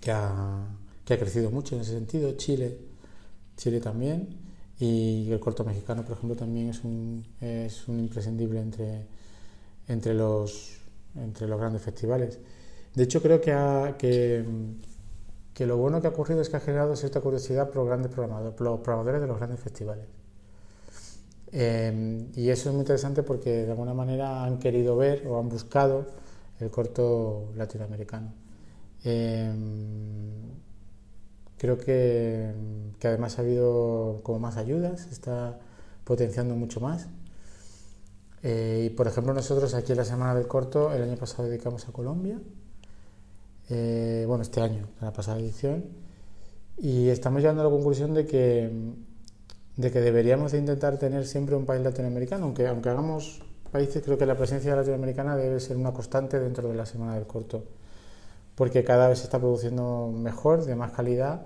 que 0.00 0.12
ha, 0.12 0.68
que 1.04 1.14
ha 1.14 1.18
crecido 1.18 1.50
mucho 1.50 1.74
en 1.74 1.80
ese 1.80 1.94
sentido, 1.94 2.36
Chile, 2.36 2.78
Chile 3.56 3.80
también 3.80 4.45
y 4.78 5.30
el 5.30 5.40
corto 5.40 5.64
mexicano, 5.64 6.04
por 6.04 6.16
ejemplo, 6.16 6.36
también 6.36 6.68
es 6.68 6.84
un, 6.84 7.24
es 7.40 7.88
un 7.88 7.98
imprescindible 7.98 8.60
entre, 8.60 9.06
entre, 9.88 10.14
los, 10.14 10.78
entre 11.14 11.46
los 11.46 11.58
grandes 11.58 11.82
festivales. 11.82 12.38
De 12.94 13.04
hecho, 13.04 13.22
creo 13.22 13.40
que, 13.40 14.44
que, 15.54 15.66
lo 15.66 15.76
bueno 15.78 16.00
que 16.00 16.08
ha 16.08 16.10
ocurrido 16.10 16.42
es 16.42 16.50
que 16.50 16.56
ha 16.56 16.60
generado 16.60 16.94
cierta 16.94 17.20
curiosidad 17.20 17.68
por 17.68 17.76
los 17.76 17.86
grandes 17.86 18.12
programadores, 18.12 18.60
los 18.60 18.80
programadores 18.80 19.20
de 19.22 19.26
los 19.26 19.38
grandes 19.38 19.60
festivales. 19.60 20.04
Eh, 21.52 22.26
y 22.34 22.50
eso 22.50 22.68
es 22.68 22.74
muy 22.74 22.80
interesante 22.80 23.22
porque 23.22 23.64
de 23.64 23.70
alguna 23.70 23.94
manera 23.94 24.44
han 24.44 24.58
querido 24.58 24.96
ver 24.96 25.26
o 25.26 25.38
han 25.38 25.48
buscado 25.48 26.06
el 26.60 26.70
corto 26.70 27.52
latinoamericano. 27.56 28.32
Eh, 29.04 29.52
Creo 31.58 31.78
que, 31.78 32.52
que, 32.98 33.08
además 33.08 33.38
ha 33.38 33.42
habido 33.42 34.20
como 34.22 34.38
más 34.38 34.56
ayudas, 34.56 35.02
se 35.02 35.10
está 35.10 35.58
potenciando 36.04 36.54
mucho 36.54 36.80
más. 36.80 37.08
Eh, 38.42 38.84
y 38.86 38.90
por 38.90 39.08
ejemplo 39.08 39.32
nosotros 39.32 39.74
aquí 39.74 39.92
en 39.92 39.98
la 39.98 40.04
Semana 40.04 40.34
del 40.34 40.46
Corto 40.46 40.92
el 40.92 41.02
año 41.02 41.16
pasado 41.16 41.48
dedicamos 41.48 41.88
a 41.88 41.92
Colombia, 41.92 42.38
eh, 43.70 44.24
bueno 44.26 44.42
este 44.42 44.60
año, 44.60 44.86
la 45.00 45.12
pasada 45.12 45.40
edición, 45.40 45.84
y 46.76 47.08
estamos 47.08 47.40
llegando 47.40 47.62
a 47.62 47.64
la 47.64 47.70
conclusión 47.70 48.14
de 48.14 48.26
que, 48.26 48.70
de 49.76 49.90
que 49.90 50.00
deberíamos 50.00 50.52
de 50.52 50.58
intentar 50.58 50.98
tener 50.98 51.26
siempre 51.26 51.56
un 51.56 51.64
país 51.64 51.82
latinoamericano, 51.82 52.44
aunque, 52.44 52.66
aunque 52.68 52.90
hagamos 52.90 53.42
países, 53.72 54.02
creo 54.04 54.18
que 54.18 54.26
la 54.26 54.36
presencia 54.36 54.76
latinoamericana 54.76 55.36
debe 55.36 55.58
ser 55.58 55.76
una 55.76 55.92
constante 55.92 56.38
dentro 56.38 56.68
de 56.68 56.74
la 56.74 56.86
Semana 56.86 57.14
del 57.14 57.26
Corto 57.26 57.64
porque 58.56 58.82
cada 58.82 59.08
vez 59.08 59.20
se 59.20 59.24
está 59.24 59.38
produciendo 59.38 60.12
mejor, 60.12 60.64
de 60.64 60.74
más 60.74 60.90
calidad 60.90 61.42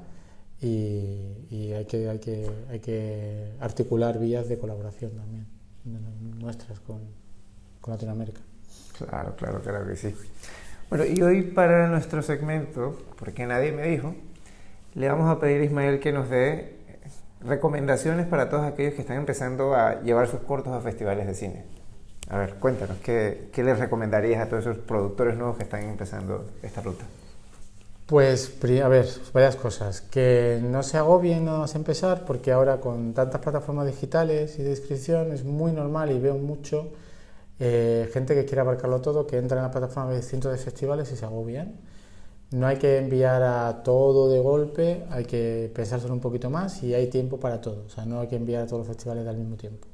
y, 0.61 1.73
hay, 1.75 1.85
que, 1.85 2.09
hay, 2.09 2.19
que, 2.19 2.51
hay 2.71 2.81
que 2.81 3.53
articular 3.61 4.19
vías 4.19 4.49
de 4.49 4.59
colaboración 4.59 5.13
también 5.13 5.47
nuestras 6.39 6.81
con, 6.81 7.01
con 7.81 7.93
Latinoamérica. 7.93 8.41
Claro, 8.99 9.35
claro, 9.37 9.61
claro 9.61 9.87
que 9.87 9.97
sí. 9.97 10.15
Bueno, 10.89 11.05
y 11.05 11.21
hoy 11.23 11.43
para 11.43 11.89
nuestro 11.89 12.23
segmento, 12.23 12.99
porque 13.19 13.47
nadie 13.47 13.73
me 13.73 13.83
dijo, 13.89 14.15
le 14.95 15.09
vamos 15.09 15.31
a 15.31 15.39
pedir 15.41 15.61
a 15.61 15.65
Ismael 15.65 16.01
que 16.01 16.13
nos 16.13 16.29
dé 16.29 16.77
recomendaciones 17.41 18.27
para 18.27 18.51
todos 18.51 18.65
aquellos 18.65 18.95
que 18.95 19.01
están 19.01 19.17
empezando 19.17 19.75
a 19.75 20.03
llevar 20.03 20.29
sus 20.29 20.41
cortos 20.41 20.73
a 20.73 20.81
festivales 20.81 21.27
de 21.27 21.35
cine. 21.35 21.65
A 22.31 22.39
ver, 22.39 22.55
cuéntanos, 22.55 22.99
¿qué, 22.99 23.49
¿qué, 23.53 23.65
les 23.65 23.79
recomendarías 23.79 24.41
a 24.41 24.49
todos 24.49 24.65
esos 24.65 24.79
productores 24.79 25.37
nuevos 25.37 25.57
que 25.57 25.65
están 25.65 25.83
empezando 25.83 26.45
esta 26.63 26.81
ruta? 26.81 27.05
Pues, 28.07 28.57
a 28.83 28.89
ver, 28.89 29.09
varias 29.33 29.57
cosas. 29.57 30.01
Que 30.01 30.61
no 30.63 30.85
se 30.85 30.97
agobien 30.97 31.45
nada 31.45 31.61
más 31.61 31.75
empezar, 31.75 32.25
porque 32.25 32.53
ahora 32.53 32.81
con 32.81 33.15
tantas 33.15 33.41
plataformas 33.41 33.87
digitales 33.87 34.59
y 34.61 34.63
de 34.63 34.71
inscripción 34.71 35.33
es 35.33 35.45
muy 35.45 35.73
normal 35.73 36.13
y 36.13 36.21
veo 36.21 36.37
mucho 36.37 36.93
eh, 37.59 38.09
gente 38.13 38.35
que 38.35 38.45
quiere 38.45 38.61
abarcarlo 38.63 39.01
todo, 39.01 39.27
que 39.27 39.37
entra 39.37 39.59
en 39.59 39.65
la 39.65 39.71
plataforma 39.71 40.13
de 40.13 40.23
cientos 40.23 40.53
de 40.53 40.59
festivales 40.59 41.11
y 41.13 41.17
se 41.17 41.25
agobian. 41.25 41.81
No 42.53 42.67
hay 42.67 42.79
que 42.79 42.99
enviar 42.99 43.43
a 43.43 43.83
todo 43.83 44.31
de 44.31 44.41
golpe, 44.41 45.05
hay 45.11 45.25
que 45.25 45.71
pensárselo 45.75 46.15
un 46.15 46.21
poquito 46.21 46.51
más 46.51 46.83
y 46.83 46.95
hay 46.95 47.09
tiempo 47.09 47.39
para 47.39 47.61
todo. 47.61 47.85
O 47.87 47.91
sea, 47.91 48.05
no 48.07 48.21
hay 48.21 48.29
que 48.29 48.37
enviar 48.37 48.63
a 48.63 48.67
todos 48.67 48.81
los 48.81 48.89
festivales 48.89 49.27
al 49.27 49.37
mismo 49.37 49.57
tiempo. 49.57 49.90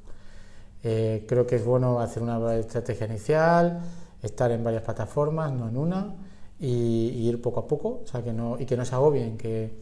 Eh, 0.89 1.25
creo 1.27 1.49
que 1.49 1.57
es 1.57 1.65
bueno 1.65 1.99
hacer 1.99 2.23
una 2.23 2.55
estrategia 2.55 3.09
inicial, 3.09 3.81
estar 4.23 4.53
en 4.53 4.63
varias 4.63 4.85
plataformas, 4.85 5.51
no 5.53 5.69
en 5.69 5.77
una, 5.77 6.15
y, 6.61 7.27
ir 7.29 7.43
poco 7.43 7.59
a 7.59 7.67
poco, 7.67 8.03
o 8.05 8.07
sea, 8.07 8.23
que 8.23 8.33
no, 8.33 8.57
y 8.57 8.67
que 8.67 8.77
no 8.77 8.85
se 8.85 8.95
agobien, 8.95 9.37
que, 9.37 9.73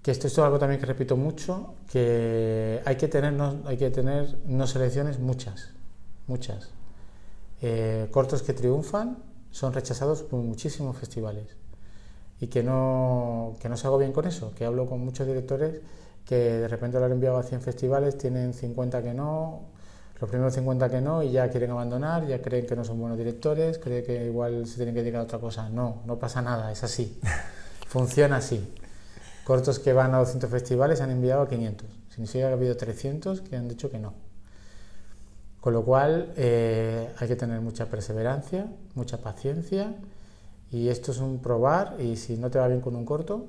que 0.00 0.10
esto 0.10 0.28
es 0.28 0.38
algo 0.38 0.58
también 0.58 0.80
que 0.80 0.86
repito 0.86 1.18
mucho, 1.18 1.74
que 1.92 2.80
hay 2.86 2.96
que 2.96 3.06
tener 3.08 3.34
no, 3.34 3.56
hay 3.66 3.76
que 3.76 3.90
tener 3.90 4.38
no 4.46 4.66
selecciones 4.66 5.18
muchas, 5.18 5.72
muchas. 6.26 6.70
Eh, 7.60 8.08
cortos 8.10 8.42
que 8.42 8.54
triunfan 8.54 9.18
son 9.50 9.74
rechazados 9.74 10.22
por 10.22 10.40
muchísimos 10.40 10.96
festivales 10.96 11.54
y 12.40 12.46
que 12.46 12.62
no, 12.62 13.56
que 13.60 13.68
no 13.68 13.76
se 13.76 13.86
agobien 13.86 14.12
con 14.12 14.26
eso, 14.26 14.54
que 14.54 14.64
hablo 14.64 14.86
con 14.86 15.00
muchos 15.00 15.26
directores 15.26 15.82
que 16.26 16.34
de 16.34 16.68
repente 16.68 16.98
lo 16.98 17.06
han 17.06 17.12
enviado 17.12 17.38
a 17.38 17.42
100 17.42 17.62
festivales, 17.62 18.18
tienen 18.18 18.52
50 18.52 19.02
que 19.02 19.14
no, 19.14 19.62
los 20.20 20.28
primeros 20.28 20.54
50 20.54 20.90
que 20.90 21.00
no 21.00 21.22
y 21.22 21.30
ya 21.30 21.48
quieren 21.50 21.70
abandonar, 21.70 22.26
ya 22.26 22.42
creen 22.42 22.66
que 22.66 22.74
no 22.74 22.84
son 22.84 22.98
buenos 22.98 23.16
directores, 23.16 23.78
creen 23.78 24.04
que 24.04 24.26
igual 24.26 24.66
se 24.66 24.76
tienen 24.76 24.94
que 24.94 25.02
dedicar 25.02 25.20
a 25.20 25.24
otra 25.24 25.38
cosa. 25.38 25.68
No, 25.68 26.02
no 26.04 26.18
pasa 26.18 26.42
nada, 26.42 26.72
es 26.72 26.82
así. 26.82 27.20
Funciona 27.86 28.38
así. 28.38 28.74
Cortos 29.44 29.78
que 29.78 29.92
van 29.92 30.14
a 30.14 30.18
200 30.18 30.50
festivales 30.50 31.00
han 31.00 31.10
enviado 31.10 31.42
a 31.42 31.48
500. 31.48 31.88
Significa 32.10 32.46
que 32.46 32.52
ha 32.52 32.56
habido 32.56 32.76
300 32.76 33.42
que 33.42 33.56
han 33.56 33.68
dicho 33.68 33.90
que 33.90 33.98
no. 33.98 34.14
Con 35.60 35.74
lo 35.74 35.84
cual 35.84 36.32
eh, 36.36 37.12
hay 37.18 37.28
que 37.28 37.36
tener 37.36 37.60
mucha 37.60 37.86
perseverancia, 37.86 38.66
mucha 38.94 39.18
paciencia 39.18 39.94
y 40.70 40.88
esto 40.88 41.12
es 41.12 41.18
un 41.18 41.40
probar 41.40 41.96
y 42.00 42.16
si 42.16 42.36
no 42.36 42.50
te 42.50 42.58
va 42.58 42.68
bien 42.68 42.80
con 42.80 42.96
un 42.96 43.04
corto, 43.04 43.46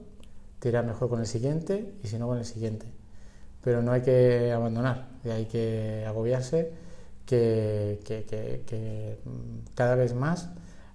te 0.59 0.69
irá 0.69 0.81
mejor 0.83 1.09
con 1.09 1.19
el 1.19 1.27
siguiente 1.27 1.93
y 2.03 2.07
si 2.07 2.17
no 2.17 2.27
con 2.27 2.37
el 2.37 2.45
siguiente 2.45 2.87
pero 3.67 3.81
no 3.81 3.91
hay 3.91 4.01
que 4.01 4.53
abandonar, 4.53 5.09
hay 5.25 5.43
que 5.43 6.05
agobiarse, 6.07 6.71
que, 7.25 7.99
mm, 9.25 9.75
cada 9.75 9.95
vez 9.95 10.13
más 10.13 10.49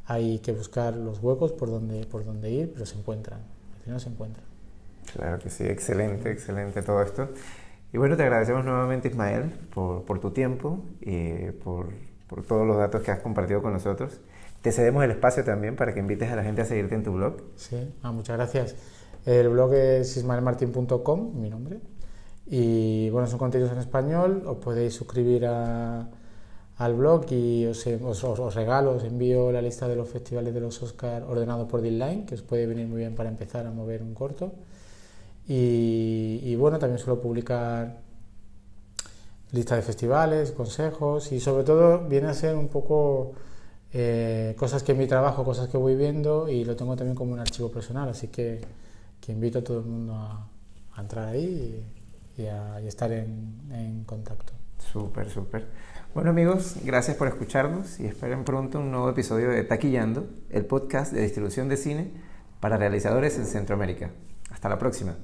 hay 0.06 0.38
que 0.38 0.52
buscar 0.52 0.96
los 0.96 1.18
huecos 1.18 1.52
por 1.52 1.68
donde, 1.68 2.06
por 2.06 2.24
donde 2.24 2.50
ir, 2.50 2.72
pero 2.72 2.86
se 2.86 2.96
encuentran, 2.96 3.40
al 3.76 3.82
final 3.84 4.00
se 4.00 4.08
encuentran. 4.08 4.46
Claro 5.12 5.38
que 5.38 5.50
sí, 5.50 5.64
excelente, 5.64 6.30
excelente 6.30 6.80
todo 6.80 7.02
esto. 7.02 7.28
Y 7.92 7.98
bueno, 7.98 8.16
te 8.16 8.22
agradecemos 8.22 8.64
nuevamente 8.64 9.08
Ismael 9.08 9.50
por, 9.74 10.04
por 10.04 10.18
tu 10.18 10.30
tiempo 10.30 10.82
y 11.02 11.50
por, 11.50 11.90
por, 12.26 12.42
todos 12.42 12.66
los 12.66 12.78
datos 12.78 13.02
que 13.02 13.10
has 13.10 13.20
compartido 13.20 13.60
con 13.60 13.74
nosotros. 13.74 14.18
Te 14.62 14.72
cedemos 14.72 15.04
el 15.04 15.10
espacio 15.10 15.44
también 15.44 15.76
para 15.76 15.92
que 15.92 16.00
invites 16.00 16.30
a 16.30 16.36
la 16.36 16.42
gente 16.42 16.62
a 16.62 16.64
seguirte 16.64 16.94
en 16.94 17.02
tu 17.02 17.12
blog. 17.12 17.36
Sí, 17.56 17.92
ah, 18.02 18.12
muchas 18.12 18.38
gracias. 18.38 18.76
El 19.24 19.48
blog 19.50 19.74
es 19.74 20.16
ismaelmartin.com, 20.16 21.40
mi 21.40 21.48
nombre, 21.48 21.78
y 22.46 23.08
bueno, 23.10 23.28
son 23.28 23.38
contenidos 23.38 23.72
en 23.72 23.78
español, 23.78 24.42
os 24.46 24.56
podéis 24.56 24.94
suscribir 24.94 25.46
a, 25.46 26.08
al 26.78 26.94
blog 26.94 27.30
y 27.30 27.66
os, 27.66 27.86
os, 27.86 28.54
regalo, 28.54 28.92
os 28.96 29.04
envío 29.04 29.52
la 29.52 29.62
lista 29.62 29.86
de 29.86 29.94
los 29.94 30.08
festivales 30.08 30.52
de 30.52 30.60
los 30.60 30.82
Oscar 30.82 31.22
ordenados 31.22 31.68
por 31.68 31.80
Deadline, 31.80 32.26
que 32.26 32.34
os 32.34 32.42
puede 32.42 32.66
venir 32.66 32.88
muy 32.88 32.98
bien 32.98 33.14
para 33.14 33.28
empezar 33.28 33.64
a 33.66 33.70
mover 33.70 34.02
un 34.02 34.14
corto. 34.14 34.52
Y, 35.46 36.54
bueno, 36.56 36.78
también 36.78 36.98
suelo 36.98 37.20
publicar 37.20 38.00
lista 39.52 39.76
de 39.76 39.82
festivales, 39.82 40.52
consejos 40.52 41.30
y 41.30 41.40
sobre 41.40 41.64
todo 41.64 42.08
viene 42.08 42.28
a 42.28 42.34
ser 42.34 42.56
un 42.56 42.68
poco 42.68 43.32
eh, 43.92 44.54
cosas 44.58 44.82
que 44.82 44.92
en 44.92 44.98
mi 44.98 45.06
trabajo, 45.06 45.44
cosas 45.44 45.68
que 45.68 45.76
voy 45.76 45.94
viendo 45.94 46.48
y 46.48 46.64
lo 46.64 46.74
tengo 46.74 46.96
también 46.96 47.14
como 47.14 47.34
un 47.34 47.40
archivo 47.40 47.70
personal, 47.70 48.08
así 48.08 48.28
que, 48.28 48.60
que 49.22 49.32
invito 49.32 49.60
a 49.60 49.64
todo 49.64 49.78
el 49.78 49.86
mundo 49.86 50.14
a, 50.14 50.48
entrar 51.00 51.28
ahí. 51.28 51.86
Y, 52.36 52.42
y, 52.42 52.46
a, 52.46 52.80
estar 52.80 53.10
en, 53.10 53.62
en 53.70 54.04
contacto. 54.04 54.52
Súper, 54.78 55.30
súper. 55.30 55.66
Bueno 56.14 56.28
amigos, 56.28 56.76
gracias 56.84 57.16
por 57.16 57.28
escucharnos 57.28 57.98
y 57.98 58.06
esperen 58.06 58.44
pronto 58.44 58.80
un 58.80 58.90
nuevo 58.90 59.08
episodio 59.08 59.48
de 59.48 59.64
Taquillando, 59.64 60.28
el 60.50 60.66
podcast 60.66 61.12
de 61.12 61.22
distribución 61.22 61.70
de 61.70 61.78
cine 61.78 62.10
para 62.60 62.76
realizadores 62.76 63.38
en 63.38 63.46
Centroamérica. 63.46 64.10
Hasta 64.50 64.68
la 64.68 64.78
próxima. 64.78 65.16